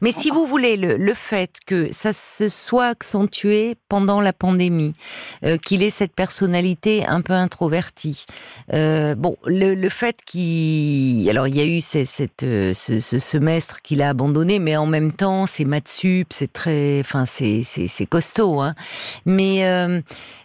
Mais 0.00 0.12
si 0.12 0.30
vous 0.30 0.46
voulez, 0.46 0.76
le, 0.76 0.96
le 0.96 1.14
fait 1.14 1.56
que 1.66 1.92
ça 1.92 2.12
se 2.12 2.48
soit 2.48 2.86
accentué 2.86 3.74
pendant 3.88 4.20
la 4.20 4.32
pandémie, 4.32 4.92
euh, 5.44 5.56
qu'il 5.56 5.82
ait 5.82 5.90
cette 5.90 6.14
personnalité 6.14 7.04
un 7.04 7.22
peu 7.22 7.32
introvertie, 7.32 8.24
euh, 8.72 9.16
bon, 9.16 9.36
le, 9.46 9.74
le 9.74 9.88
fait 9.88 10.18
qu'il... 10.24 11.28
Alors, 11.28 11.48
il 11.48 11.56
y 11.56 11.60
a 11.60 11.66
eu 11.66 11.80
ces- 11.80 12.04
cette, 12.04 12.44
euh, 12.44 12.72
ce, 12.72 13.00
ce 13.00 13.18
semestre 13.18 13.82
qu'il 13.82 14.00
a 14.00 14.10
abandonné, 14.10 14.60
mais 14.60 14.76
en 14.76 14.86
même 14.86 15.10
temps, 15.12 15.46
c'est 15.46 15.64
maths 15.64 15.88
sup, 15.88 16.28
c'est 16.32 16.52
très... 16.52 17.00
Enfin, 17.00 17.24
c'est 17.26 17.64
c'est- 17.64 18.06
costaud, 18.06 18.60
hein. 18.60 18.76
Mais... 19.26 19.64
euh, 19.66 20.00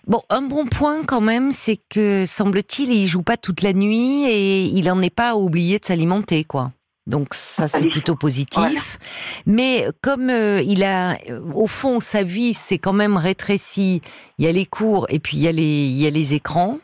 Bon, 0.07 0.21
un 0.29 0.41
bon 0.41 0.65
point 0.67 1.03
quand 1.05 1.19
même, 1.19 1.51
c'est 1.51 1.77
que 1.89 2.23
semble-t-il, 2.51 2.91
il 2.91 3.07
joue 3.07 3.23
pas 3.23 3.37
toute 3.37 3.61
la 3.61 3.73
nuit 3.73 4.23
et 4.25 4.63
il 4.63 4.89
en 4.89 5.01
est 5.01 5.09
pas 5.13 5.35
oublié 5.35 5.79
de 5.79 5.85
s'alimenter, 5.85 6.43
quoi. 6.45 6.71
Donc 7.05 7.33
ça, 7.33 7.67
c'est 7.67 7.83
Oui. 7.83 7.89
plutôt 7.91 8.15
positif. 8.15 8.99
Mais 9.45 9.87
comme 10.01 10.29
euh, 10.29 10.61
il 10.65 10.83
a, 10.83 11.13
euh, 11.29 11.39
au 11.53 11.67
fond, 11.67 11.99
sa 12.01 12.23
vie 12.23 12.53
s'est 12.53 12.77
quand 12.79 12.91
même 12.93 13.15
rétrécie. 13.17 14.01
Il 14.37 14.45
y 14.45 14.47
a 14.47 14.51
les 14.51 14.65
cours 14.65 15.05
et 15.09 15.19
puis 15.19 15.37
il 15.37 15.43
y 15.43 15.47
a 15.47 15.51
les, 15.53 15.63
il 15.87 15.97
y 16.01 16.05
a 16.07 16.09
les 16.09 16.33
écrans. 16.33 16.79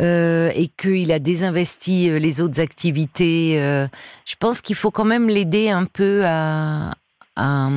euh, 0.00 0.50
et 0.54 0.68
qu'il 0.68 1.12
a 1.12 1.18
désinvesti 1.18 2.08
les 2.18 2.40
autres 2.40 2.60
activités, 2.60 3.60
euh, 3.60 3.86
je 4.24 4.34
pense 4.38 4.60
qu'il 4.62 4.74
faut 4.76 4.90
quand 4.90 5.04
même 5.04 5.28
l'aider 5.28 5.68
un 5.68 5.84
peu 5.84 6.22
à, 6.24 6.92
à, 7.36 7.68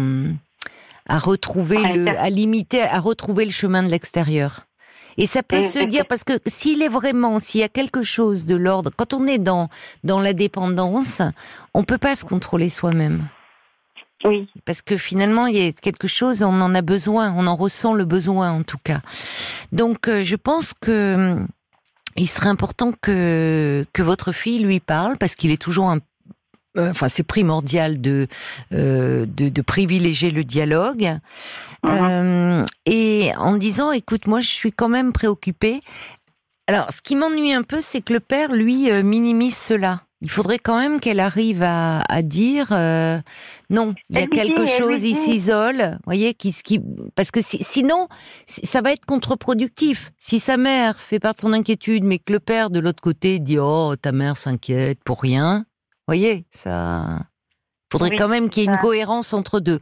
à 1.08 1.20
retrouver 1.20 1.78
Ouais, 1.78 1.98
le, 1.98 2.06
ça- 2.06 2.22
à 2.22 2.30
limiter, 2.30 2.82
à 2.82 3.00
retrouver 3.00 3.44
le 3.46 3.52
chemin 3.52 3.84
de 3.84 3.90
l'extérieur. 3.90 4.65
Et 5.18 5.26
ça 5.26 5.44
peut 5.44 5.58
Et- 5.58 5.64
se 5.70 5.80
et- 5.80 5.86
dire 5.86 6.06
parce 6.06 6.24
que 6.24 6.34
s'il 6.46 6.82
est 6.82 6.90
vraiment, 6.90 7.40
s'il 7.40 7.62
y 7.62 7.64
a 7.64 7.70
quelque 7.70 8.02
chose 8.02 8.46
de 8.46 8.56
l'ordre, 8.56 8.92
quand 8.96 9.14
on 9.14 9.26
est 9.28 9.38
dans 9.38 9.70
dans 10.04 10.20
la 10.20 10.34
dépendance, 10.34 11.22
on 11.74 11.84
peut 11.84 11.98
pas 11.98 12.16
se 12.16 12.26
contrôler 12.26 12.70
soi-même 12.70 13.28
Oui. 14.26 14.48
parce 14.66 14.82
que 14.82 14.98
finalement 14.98 15.46
il 15.48 15.56
y 15.58 15.68
a 15.68 15.72
quelque 15.72 16.08
chose, 16.08 16.42
on 16.44 16.60
en 16.62 16.74
a 16.76 16.82
besoin, 16.82 17.34
on 17.38 17.48
en 17.48 17.56
ressent 17.56 17.94
le 17.94 18.06
besoin 18.06 18.52
en 18.52 18.64
tout 18.64 18.80
cas. 18.84 19.00
Donc 19.72 20.08
euh, 20.08 20.22
je 20.22 20.36
pense 20.36 20.74
que 20.74 21.38
il 22.18 22.28
serait 22.30 22.50
important 22.50 22.92
que 23.02 23.86
que 23.94 24.02
votre 24.02 24.32
fille 24.32 24.60
lui 24.60 24.80
parle 24.80 25.18
parce 25.18 25.36
qu'il 25.36 25.52
est 25.52 25.62
toujours 25.62 25.90
un 25.90 26.00
euh, 26.78 26.92
Enfin, 26.92 27.08
c'est 27.08 27.24
primordial 27.24 28.02
de, 28.02 28.28
euh, 28.74 29.26
de 29.26 29.48
de 29.48 29.62
privilégier 29.62 30.30
le 30.30 30.44
dialogue 30.44 31.08
euh, 31.86 31.90
et 31.90 32.45
en 33.38 33.56
disant, 33.56 33.92
écoute, 33.92 34.28
moi, 34.28 34.40
je 34.40 34.50
suis 34.50 34.72
quand 34.72 34.90
même 34.90 35.14
préoccupée. 35.14 35.80
Alors, 36.68 36.92
ce 36.92 37.02
qui 37.02 37.16
m'ennuie 37.16 37.54
un 37.54 37.64
peu, 37.64 37.82
c'est 37.82 38.02
que 38.02 38.14
le 38.14 38.20
père, 38.20 38.52
lui, 38.52 38.90
euh, 38.90 39.04
minimise 39.04 39.56
cela. 39.56 40.02
Il 40.22 40.30
faudrait 40.32 40.58
quand 40.58 40.80
même 40.80 41.00
qu'elle 41.00 41.20
arrive 41.20 41.62
à, 41.62 42.02
à 42.10 42.22
dire 42.24 42.70
euh, 42.72 43.20
non, 43.70 43.94
il 44.10 44.16
y 44.16 44.20
a 44.24 44.28
quelque 44.28 44.66
chose, 44.66 45.04
il 45.04 45.16
s'isole, 45.16 46.00
voyez, 46.06 46.34
qui, 46.34 46.52
qui, 46.54 46.80
parce 47.14 47.30
que 47.30 47.42
si- 47.42 47.64
sinon, 47.64 48.08
si- 48.48 48.66
ça 48.66 48.82
va 48.82 48.92
être 48.94 49.06
contre-productif. 49.06 50.12
Si 50.18 50.40
sa 50.40 50.58
mère 50.58 51.00
fait 51.00 51.20
part 51.20 51.36
de 51.36 51.40
son 51.42 51.54
inquiétude, 51.54 52.04
mais 52.06 52.18
que 52.18 52.34
le 52.34 52.40
père 52.40 52.72
de 52.72 52.80
l'autre 52.80 53.02
côté 53.04 53.38
dit 53.38 53.60
oh 53.60 53.96
ta 54.02 54.12
mère 54.14 54.38
s'inquiète 54.38 55.00
pour 55.04 55.22
rien, 55.22 55.66
voyez, 56.08 56.46
ça. 56.50 57.20
Faudrait 57.96 58.10
Oui, 58.12 58.16
quand 58.18 58.28
même 58.28 58.50
qu'il 58.50 58.64
y 58.64 58.66
ait 58.66 58.70
une 58.70 58.78
cohérence 58.78 59.34
entre 59.34 59.62
deux. 59.62 59.80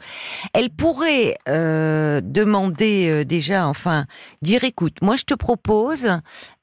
Elle 0.54 0.70
pourrait 0.70 1.34
euh, 1.50 2.22
demander 2.24 3.10
euh, 3.10 3.26
déjà, 3.26 3.68
enfin, 3.68 4.06
dire 4.44 4.64
écoute, 4.64 4.98
moi 5.02 5.16
je 5.16 5.24
te 5.24 5.34
propose, 5.34 6.08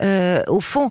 euh, 0.01 0.45
au 0.47 0.61
fond, 0.61 0.91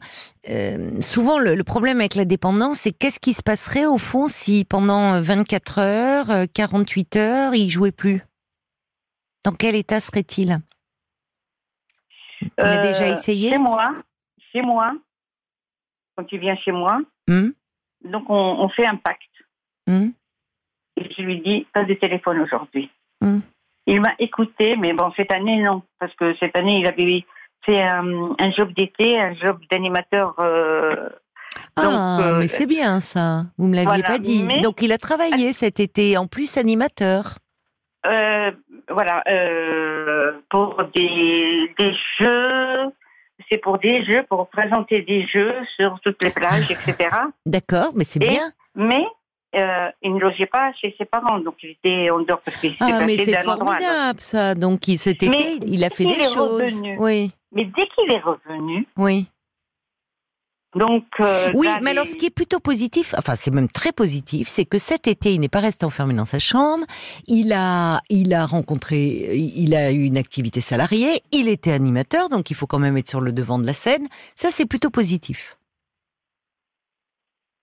souvent 1.00 1.40
le, 1.40 1.56
le 1.56 1.64
problème 1.64 2.00
avec 2.02 2.16
la 2.16 2.26
dépendance, 2.26 2.80
c'est 2.80 2.92
qu'est-ce 2.92 3.20
qui 3.22 3.34
se 3.34 3.42
passerait 3.42 3.86
au 3.86 3.98
fond 3.98 4.28
si 4.28 4.66
pendant 4.66 5.22
24 5.22 5.80
heures, 5.80 6.30
euh, 6.30 6.46
48 6.54 7.16
heures, 7.16 7.56
il 7.56 7.70
jouait 7.70 7.92
plus? 7.94 8.22
Dans 9.46 9.54
quel 9.54 9.76
état 9.76 10.02
serait-il? 10.02 10.60
On 12.58 12.64
a 12.66 12.78
déjà 12.80 13.08
essayé? 13.08 13.52
Chez 13.52 13.58
moi, 13.58 13.86
chez 14.52 14.62
moi, 14.62 14.92
quand 16.18 16.26
tu 16.26 16.38
viens 16.38 16.58
chez 16.58 16.72
moi, 16.74 17.00
Hum, 17.30 17.54
donc 18.04 18.30
on, 18.30 18.34
on 18.36 18.68
fait 18.70 18.86
un 18.86 18.96
pacte. 18.98 19.22
hum, 19.88 20.12
Et 21.00 21.10
je 21.18 21.22
lui 21.22 21.40
dis, 21.42 21.66
pas 21.74 21.84
de 21.84 21.94
téléphone 21.94 22.40
aujourd'hui. 22.42 22.90
Hmm. 23.22 23.40
Il 23.88 24.02
m'a 24.02 24.14
écouté, 24.20 24.76
mais 24.78 24.94
bon, 24.94 25.12
cette 25.18 25.34
année, 25.34 25.62
non. 25.62 25.82
Parce 26.00 26.14
que 26.16 26.36
cette 26.40 26.56
année, 26.58 26.80
il 26.80 26.88
avait 26.88 27.26
fait 27.66 27.82
un, 27.82 28.36
un 28.40 28.52
job 28.52 28.72
d'été, 28.74 29.20
un 29.20 29.34
job 29.36 29.60
d'animateur. 29.72 30.36
euh, 30.40 31.10
Ah, 31.76 31.84
donc, 31.84 32.26
euh, 32.26 32.40
mais 32.40 32.48
c'est 32.48 32.66
bien 32.68 33.00
ça. 33.00 33.46
Vous 33.58 33.68
me 33.68 33.76
l'aviez 33.76 33.88
voilà, 33.88 34.04
pas 34.08 34.20
dit. 34.20 34.44
mais- 34.44 34.62
Donc 34.62 34.82
il 34.82 34.92
a 34.92 34.98
travaillé 34.98 35.54
cet 35.54 35.80
été, 35.80 36.18
en 36.18 36.28
plus 36.28 36.58
animateur. 36.58 37.40
euh, 38.06 38.52
voilà, 38.90 39.24
pour 40.50 40.84
des, 40.96 41.74
des 41.78 41.94
jeux. 42.20 42.92
C'est 43.50 43.58
pour 43.58 43.80
des 43.80 44.04
jeux, 44.06 44.24
pour 44.30 44.48
présenter 44.50 45.02
des 45.02 45.26
jeux 45.28 45.56
sur 45.76 46.00
toutes 46.04 46.24
les 46.24 46.30
plages, 46.30 46.70
etc. 46.70 47.10
D'accord, 47.46 47.92
mais 47.96 48.04
c'est 48.04 48.20
bien. 48.20 48.52
Mais 48.76 49.04
euh, 49.56 49.90
il 50.04 50.14
ne 50.14 50.20
logeait 50.20 50.46
pas 50.46 50.72
chez 50.80 50.94
ses 50.98 51.06
parents, 51.06 51.40
donc 51.40 51.56
il 51.64 51.72
était 51.72 52.10
en 52.12 52.20
dehors 52.20 52.42
parce 52.42 52.58
qu'il 52.58 52.72
s'était 52.74 52.86
Ah, 52.86 53.00
mais 53.06 53.18
passé 53.18 53.26
c'est 53.26 53.32
d'un 53.44 53.52
endroit 53.52 53.78
formidable 53.80 54.22
ça. 54.22 54.54
Donc 54.56 54.88
il- 54.88 54.94
été, 55.08 55.60
il 55.66 55.84
a 55.84 55.90
fait 55.90 56.06
des 56.06 56.22
choses. 56.22 56.62
revenu. 56.62 56.98
Oui, 57.00 57.32
Mais 57.52 57.66
dès 57.66 57.88
qu'il 57.88 58.12
est 58.12 58.20
revenu, 58.22 58.88
oui. 58.98 59.26
donc. 60.76 61.06
euh, 61.20 61.50
Oui, 61.56 61.68
mais 61.82 61.92
alors 61.92 62.06
ce 62.06 62.16
qui 62.16 62.28
est 62.28 62.30
plutôt 62.30 62.60
positif, 62.60 63.16
enfin 63.18 63.34
c'est 63.34 63.50
même 63.50 63.70
très 63.70 63.92
positif, 63.92 64.48
c'est 64.48 64.66
que 64.66 64.78
cet 64.78 65.08
été, 65.08 65.34
il 65.34 65.40
n'est 65.40 65.50
pas 65.50 65.62
resté 65.62 65.84
enfermé 65.86 66.14
dans 66.14 66.26
sa 66.26 66.38
chambre. 66.38 66.86
Il 67.26 67.52
a, 67.54 68.02
il 68.10 68.34
a 68.36 68.46
rencontré, 68.46 69.36
il 69.36 69.74
a 69.74 69.92
eu 69.92 70.04
une 70.04 70.18
activité 70.18 70.62
salariée. 70.62 71.24
Il 71.32 71.48
était 71.48 71.72
animateur, 71.72 72.30
donc 72.30 72.52
il 72.52 72.56
faut 72.56 72.68
quand 72.68 72.80
même 72.80 72.98
être 72.98 73.10
sur 73.10 73.20
le 73.22 73.32
devant 73.32 73.58
de 73.58 73.66
la 73.66 73.74
scène. 73.74 74.08
Ça, 74.36 74.50
c'est 74.52 74.66
plutôt 74.68 74.92
positif. 74.92 75.56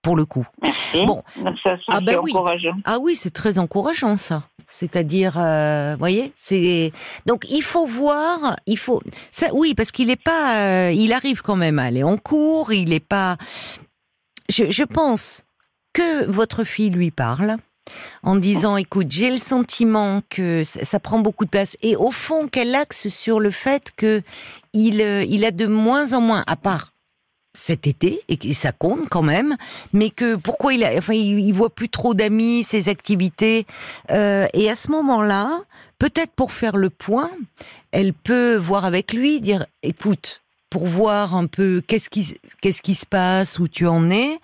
Pour 0.06 0.14
le 0.14 0.24
coup. 0.24 0.46
Merci. 0.62 1.04
Bon. 1.04 1.24
Donc 1.42 1.56
ça, 1.64 1.76
Ah, 1.88 2.00
ben 2.00 2.20
oui. 2.22 2.30
encourageant. 2.30 2.76
Ah 2.84 2.98
oui, 3.00 3.16
c'est 3.16 3.32
très 3.32 3.58
encourageant 3.58 4.16
ça. 4.16 4.44
C'est-à-dire, 4.68 5.36
euh, 5.36 5.96
voyez, 5.98 6.32
c'est 6.36 6.92
donc 7.26 7.44
il 7.50 7.62
faut 7.62 7.86
voir, 7.86 8.54
il 8.68 8.78
faut 8.78 9.02
ça, 9.32 9.48
oui, 9.52 9.74
parce 9.74 9.90
qu'il 9.90 10.08
est 10.10 10.22
pas, 10.22 10.58
euh, 10.58 10.92
il 10.92 11.12
arrive 11.12 11.42
quand 11.42 11.56
même 11.56 11.80
à 11.80 11.86
aller 11.86 12.04
en 12.04 12.18
cours, 12.18 12.72
il 12.72 12.92
est 12.92 13.00
pas. 13.00 13.36
Je, 14.48 14.70
je 14.70 14.84
pense 14.84 15.42
que 15.92 16.24
votre 16.30 16.62
fille 16.62 16.90
lui 16.90 17.10
parle 17.10 17.56
en 18.22 18.36
disant 18.36 18.76
écoute 18.76 19.10
j'ai 19.10 19.30
le 19.30 19.38
sentiment 19.38 20.20
que 20.30 20.62
ça, 20.62 20.84
ça 20.84 21.00
prend 21.00 21.18
beaucoup 21.18 21.44
de 21.46 21.50
place 21.50 21.76
et 21.82 21.96
au 21.96 22.12
fond 22.12 22.46
qu'elle 22.46 22.76
axe 22.76 23.08
sur 23.08 23.40
le 23.40 23.50
fait 23.50 23.90
que 23.96 24.22
il 24.72 25.00
euh, 25.00 25.24
il 25.24 25.44
a 25.44 25.50
de 25.50 25.66
moins 25.66 26.12
en 26.12 26.20
moins 26.20 26.44
à 26.46 26.54
part 26.56 26.92
cet 27.56 27.86
été 27.86 28.20
et 28.28 28.36
que 28.36 28.52
ça 28.52 28.72
compte 28.72 29.08
quand 29.08 29.22
même, 29.22 29.56
mais 29.92 30.10
que 30.10 30.36
pourquoi 30.36 30.74
il 30.74 30.84
a, 30.84 30.92
enfin 30.96 31.14
il, 31.14 31.52
voit 31.52 31.70
plus 31.70 31.88
trop 31.88 32.14
d'amis, 32.14 32.64
ses 32.64 32.88
activités, 32.88 33.66
euh, 34.10 34.46
et 34.54 34.70
à 34.70 34.76
ce 34.76 34.90
moment-là, 34.90 35.62
peut-être 35.98 36.32
pour 36.32 36.52
faire 36.52 36.76
le 36.76 36.90
point, 36.90 37.30
elle 37.92 38.12
peut 38.12 38.56
voir 38.56 38.84
avec 38.84 39.12
lui, 39.12 39.40
dire 39.40 39.66
écoute, 39.82 40.42
pour 40.70 40.86
voir 40.86 41.34
un 41.34 41.46
peu 41.46 41.82
qu'est-ce 41.86 42.10
qui 42.10 42.36
qu'est-ce 42.60 42.82
qui 42.82 42.94
se 42.94 43.06
passe, 43.06 43.58
où 43.58 43.68
tu 43.68 43.86
en 43.86 44.10
es, 44.10 44.38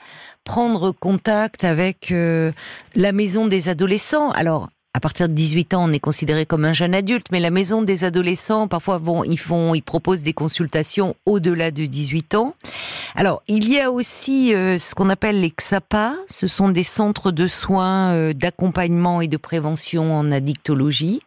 prendre 0.45 0.93
contact 0.93 1.65
avec 1.65 2.11
euh, 2.11 2.53
la 2.95 3.13
maison 3.13 3.47
des 3.47 3.69
adolescents. 3.69 4.31
Alors 4.31 4.71
à 4.95 5.01
partir 5.01 5.27
de 5.27 5.33
18 5.33 5.73
ans, 5.73 5.89
on 5.89 5.93
est 5.93 5.99
considéré 5.99 6.45
comme 6.45 6.67
un 6.67 6.75
jeune 6.75 6.95
adulte, 6.95 7.29
mais 7.33 7.41
la 7.41 7.51
maison 7.51 7.81
des 7.81 8.05
adolescents, 8.05 8.69
parfois, 8.69 8.99
bon, 8.99 9.25
ils 9.25 9.39
font, 9.39 9.75
ils 9.75 9.83
proposent 9.83 10.23
des 10.23 10.35
consultations 10.35 11.17
au-delà 11.25 11.71
de 11.71 11.87
18 11.87 12.35
ans. 12.35 12.55
Alors, 13.15 13.43
il 13.49 13.69
y 13.71 13.81
a 13.81 13.91
aussi 13.91 14.55
euh, 14.55 14.79
ce 14.79 14.95
qu'on 14.95 15.09
appelle 15.09 15.41
les 15.41 15.51
XAPA. 15.51 16.15
Ce 16.29 16.47
sont 16.47 16.69
des 16.69 16.85
centres 16.85 17.31
de 17.31 17.47
soins 17.47 18.13
euh, 18.13 18.33
d'accompagnement 18.35 19.23
et 19.23 19.29
de 19.29 19.39
prévention 19.39 20.15
en 20.15 20.31
addictologie, 20.31 21.23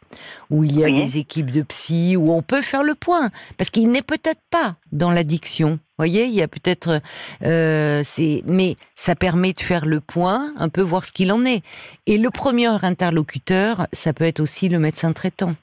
où 0.50 0.64
il 0.64 0.78
y 0.78 0.84
a 0.84 0.88
Oui. 0.88 0.94
des 0.94 1.18
équipes 1.18 1.52
de 1.52 1.62
psy, 1.62 2.16
où 2.18 2.32
on 2.32 2.42
peut 2.42 2.62
faire 2.62 2.84
le 2.84 2.96
point, 2.96 3.30
parce 3.58 3.70
qu'il 3.70 3.90
n'est 3.90 4.02
peut-être 4.02 4.42
pas 4.50 4.76
dans 4.92 5.12
l'addiction. 5.12 5.80
Voyez, 5.98 6.26
il 6.26 6.34
y 6.34 6.42
a 6.42 6.48
peut-être, 6.50 7.02
euh, 7.44 8.02
c'est, 8.04 8.44
mais 8.46 8.76
ça 8.96 9.16
permet 9.16 9.54
de 9.54 9.62
faire 9.62 9.86
le 9.86 10.02
point, 10.02 10.54
un 10.58 10.68
peu 10.70 10.82
voir 10.82 11.06
ce 11.06 11.14
qu'il 11.14 11.32
en 11.32 11.46
est. 11.46 11.64
Et 12.06 12.18
le 12.18 12.30
premier 12.32 12.68
interlocuteur, 12.84 13.88
ça 13.94 14.12
peut 14.12 14.26
être 14.26 14.42
aussi 14.42 14.68
le 14.68 14.80
médecin 14.80 15.14
traitant. 15.14 15.56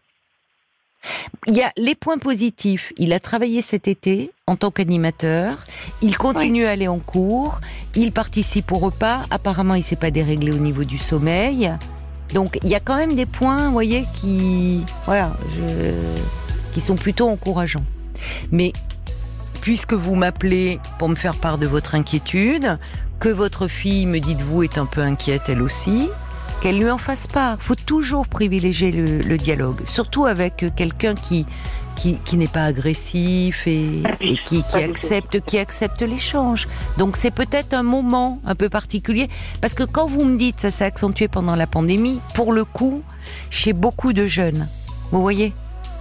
Il 1.48 1.56
y 1.56 1.62
a 1.62 1.72
les 1.76 1.96
points 1.96 2.18
positifs. 2.18 2.92
Il 2.96 3.12
a 3.12 3.18
travaillé 3.18 3.60
cet 3.60 3.88
été 3.88 4.30
en 4.46 4.54
tant 4.54 4.70
qu'animateur. 4.70 5.66
Il 6.00 6.16
continue 6.16 6.64
à 6.64 6.70
aller 6.70 6.86
en 6.86 7.00
cours. 7.00 7.58
Il 7.96 8.12
participe 8.12 8.70
au 8.70 8.78
repas. 8.78 9.22
Apparemment, 9.30 9.74
il 9.74 9.82
s'est 9.82 9.96
pas 9.96 10.12
déréglé 10.12 10.52
au 10.52 10.58
niveau 10.58 10.84
du 10.84 10.98
sommeil. 10.98 11.72
Donc, 12.34 12.58
il 12.62 12.70
y 12.70 12.74
a 12.74 12.80
quand 12.80 12.96
même 12.96 13.14
des 13.14 13.26
points, 13.26 13.66
vous 13.66 13.72
voyez, 13.72 14.04
qui, 14.16 14.84
qui 16.72 16.80
sont 16.80 16.96
plutôt 16.96 17.28
encourageants. 17.28 17.84
Mais 18.50 18.72
puisque 19.60 19.94
vous 19.94 20.14
m'appelez 20.14 20.80
pour 20.98 21.08
me 21.08 21.14
faire 21.14 21.34
part 21.34 21.58
de 21.58 21.66
votre 21.66 21.94
inquiétude, 21.94 22.78
que 23.20 23.28
votre 23.28 23.68
fille, 23.68 24.06
me 24.06 24.18
dites-vous, 24.18 24.64
est 24.64 24.78
un 24.78 24.86
peu 24.86 25.00
inquiète 25.00 25.42
elle 25.48 25.62
aussi, 25.62 26.10
qu'elle 26.62 26.78
lui 26.78 26.88
en 26.90 26.96
fasse 26.98 27.26
part. 27.26 27.58
faut 27.60 27.74
toujours 27.74 28.28
privilégier 28.28 28.92
le, 28.92 29.18
le 29.18 29.36
dialogue, 29.36 29.80
surtout 29.84 30.26
avec 30.26 30.64
quelqu'un 30.76 31.16
qui, 31.16 31.44
qui, 31.96 32.14
qui 32.24 32.36
n'est 32.36 32.46
pas 32.46 32.64
agressif 32.66 33.66
et, 33.66 33.84
et 34.20 34.36
qui, 34.36 34.62
Pas 34.62 34.78
accepte, 34.78 35.40
qui 35.44 35.58
accepte 35.58 36.02
l'échange. 36.02 36.68
Donc 36.98 37.16
c'est 37.16 37.32
peut-être 37.32 37.74
un 37.74 37.82
moment 37.82 38.40
un 38.46 38.54
peu 38.54 38.68
particulier, 38.68 39.28
parce 39.60 39.74
que 39.74 39.82
quand 39.82 40.06
vous 40.06 40.24
me 40.24 40.38
dites 40.38 40.60
ça 40.60 40.70
s'est 40.70 40.84
accentué 40.84 41.26
pendant 41.26 41.56
la 41.56 41.66
pandémie, 41.66 42.20
pour 42.34 42.52
le 42.52 42.64
coup, 42.64 43.02
chez 43.50 43.72
beaucoup 43.72 44.12
de 44.12 44.26
jeunes, 44.26 44.68
vous 45.10 45.20
voyez? 45.20 45.52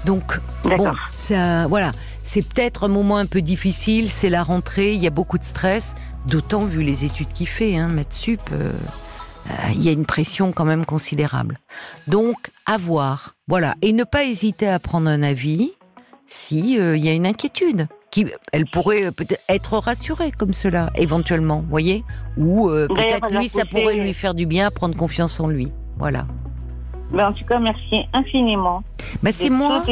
Donc 0.06 0.39
bon, 0.63 0.91
un- 1.32 1.67
voilà, 1.67 1.91
c'est 2.24 2.43
peut-être 2.47 2.84
un 2.84 2.88
moment 2.88 3.17
un 3.17 3.26
peu 3.26 3.41
difficile, 3.41 4.12
c'est 4.12 4.30
la 4.30 4.43
rentrée, 4.43 4.93
il 4.93 5.00
y 5.00 5.08
a 5.08 5.12
beaucoup 5.12 5.39
de 5.39 5.43
stress, 5.43 5.95
d'autant 6.28 6.65
vu 6.65 6.84
les 6.84 7.04
études 7.04 7.34
qu'il 7.34 7.47
fait, 7.47 7.78
hein, 7.78 7.88
Maths 7.88 8.13
Sup, 8.13 8.41
euh, 8.52 8.71
euh, 8.71 8.71
il 9.74 9.84
y 9.84 9.90
a 9.90 9.92
une 9.92 10.06
pression 10.06 10.52
quand 10.52 10.66
même 10.66 10.86
considérable. 10.86 11.58
Donc, 12.08 12.38
à 12.66 12.78
voir, 12.78 13.36
voilà, 13.48 13.76
et 13.82 13.94
ne 13.94 14.04
pas 14.04 14.26
hésiter 14.26 14.68
à 14.68 14.80
prendre 14.80 15.10
un 15.10 15.24
avis 15.24 15.72
si 16.26 16.80
euh, 16.80 16.96
il 16.96 17.06
y 17.06 17.10
a 17.10 17.14
une 17.14 17.28
inquiétude. 17.28 17.88
Qui, 18.10 18.26
elle 18.52 18.66
pourrait 18.66 19.06
euh, 19.06 19.12
peut-être 19.12 19.42
être 19.48 19.78
rassurée 19.78 20.32
comme 20.32 20.54
cela, 20.54 20.90
éventuellement, 20.96 21.64
voyez 21.70 22.04
Ou 22.38 22.70
euh, 22.70 22.88
peut-être 22.88 23.34
lui, 23.34 23.48
ça 23.48 23.64
pourrait 23.66 23.96
lui 23.96 24.14
faire 24.14 24.34
du 24.34 24.46
bien, 24.46 24.70
prendre 24.70 24.96
confiance 24.98 25.40
en 25.40 25.48
lui. 25.48 25.72
Voilà. 25.98 26.26
Mais 27.12 27.24
en 27.24 27.34
tout 27.34 27.46
cas, 27.46 27.60
merci 27.60 28.02
infiniment. 28.14 28.84
Bah, 29.24 29.32
c'est 29.32 29.50
moi. 29.50 29.84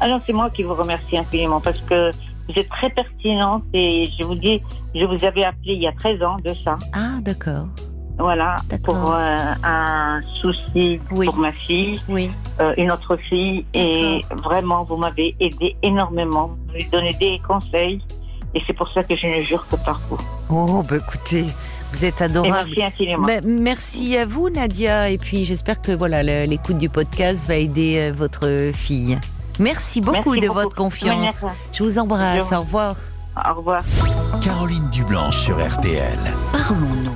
Alors, 0.00 0.20
c'est 0.24 0.32
moi 0.32 0.50
qui 0.50 0.62
vous 0.62 0.74
remercie 0.74 1.16
infiniment 1.16 1.60
parce 1.60 1.80
que 1.80 2.10
vous 2.48 2.58
êtes 2.58 2.68
très 2.68 2.90
pertinente 2.90 3.64
et 3.72 4.08
je 4.18 4.24
vous 4.24 4.34
dis, 4.34 4.60
je 4.94 5.04
vous 5.04 5.24
avais 5.24 5.44
appelé 5.44 5.74
il 5.74 5.82
y 5.82 5.86
a 5.86 5.92
13 5.92 6.22
ans 6.22 6.36
de 6.44 6.50
ça. 6.50 6.78
Ah, 6.92 7.20
d'accord. 7.20 7.66
Voilà, 8.18 8.56
pour 8.84 9.12
euh, 9.12 9.52
un 9.64 10.20
souci 10.34 11.00
Oui. 11.10 11.26
pour 11.26 11.36
ma 11.36 11.52
fille, 11.52 11.96
Oui. 12.08 12.30
euh, 12.60 12.72
une 12.76 12.92
autre 12.92 13.16
fille. 13.16 13.66
Et 13.74 14.20
vraiment, 14.44 14.84
vous 14.84 14.96
m'avez 14.96 15.34
aidé 15.40 15.76
énormément. 15.82 16.48
Vous 16.48 16.72
m'avez 16.72 16.88
donné 16.90 17.12
des 17.14 17.40
conseils. 17.46 18.00
Et 18.54 18.62
c'est 18.66 18.72
pour 18.72 18.88
ça 18.90 19.02
que 19.02 19.16
je 19.16 19.26
ne 19.26 19.42
jure 19.42 19.66
que 19.68 19.74
par 19.84 20.00
vous. 20.08 20.18
Oh, 20.48 20.82
bah 20.88 20.96
écoutez, 20.96 21.44
vous 21.92 22.04
êtes 22.04 22.20
Et 22.20 22.24
adorable. 22.24 22.54
merci 22.68 22.82
infiniment. 22.84 23.26
Bah, 23.26 23.40
merci 23.44 24.16
à 24.16 24.26
vous, 24.26 24.48
Nadia. 24.48 25.10
Et 25.10 25.18
puis, 25.18 25.44
j'espère 25.44 25.80
que 25.80 25.90
voilà, 25.90 26.22
l'écoute 26.22 26.78
du 26.78 26.88
podcast 26.88 27.48
va 27.48 27.56
aider 27.56 27.98
euh, 27.98 28.14
votre 28.14 28.70
fille. 28.74 29.18
Merci 29.58 30.00
beaucoup 30.00 30.30
Merci 30.34 30.40
de 30.40 30.46
beaucoup. 30.46 30.60
votre 30.60 30.74
confiance. 30.76 31.44
Je 31.72 31.82
vous 31.82 31.98
embrasse. 31.98 32.52
Au 32.52 32.60
revoir. 32.60 32.94
Au 33.50 33.54
revoir. 33.54 33.82
Caroline 34.40 34.88
Dublanche 34.90 35.36
sur 35.36 35.56
RTL. 35.56 36.18
Parlons-nous. 36.52 37.10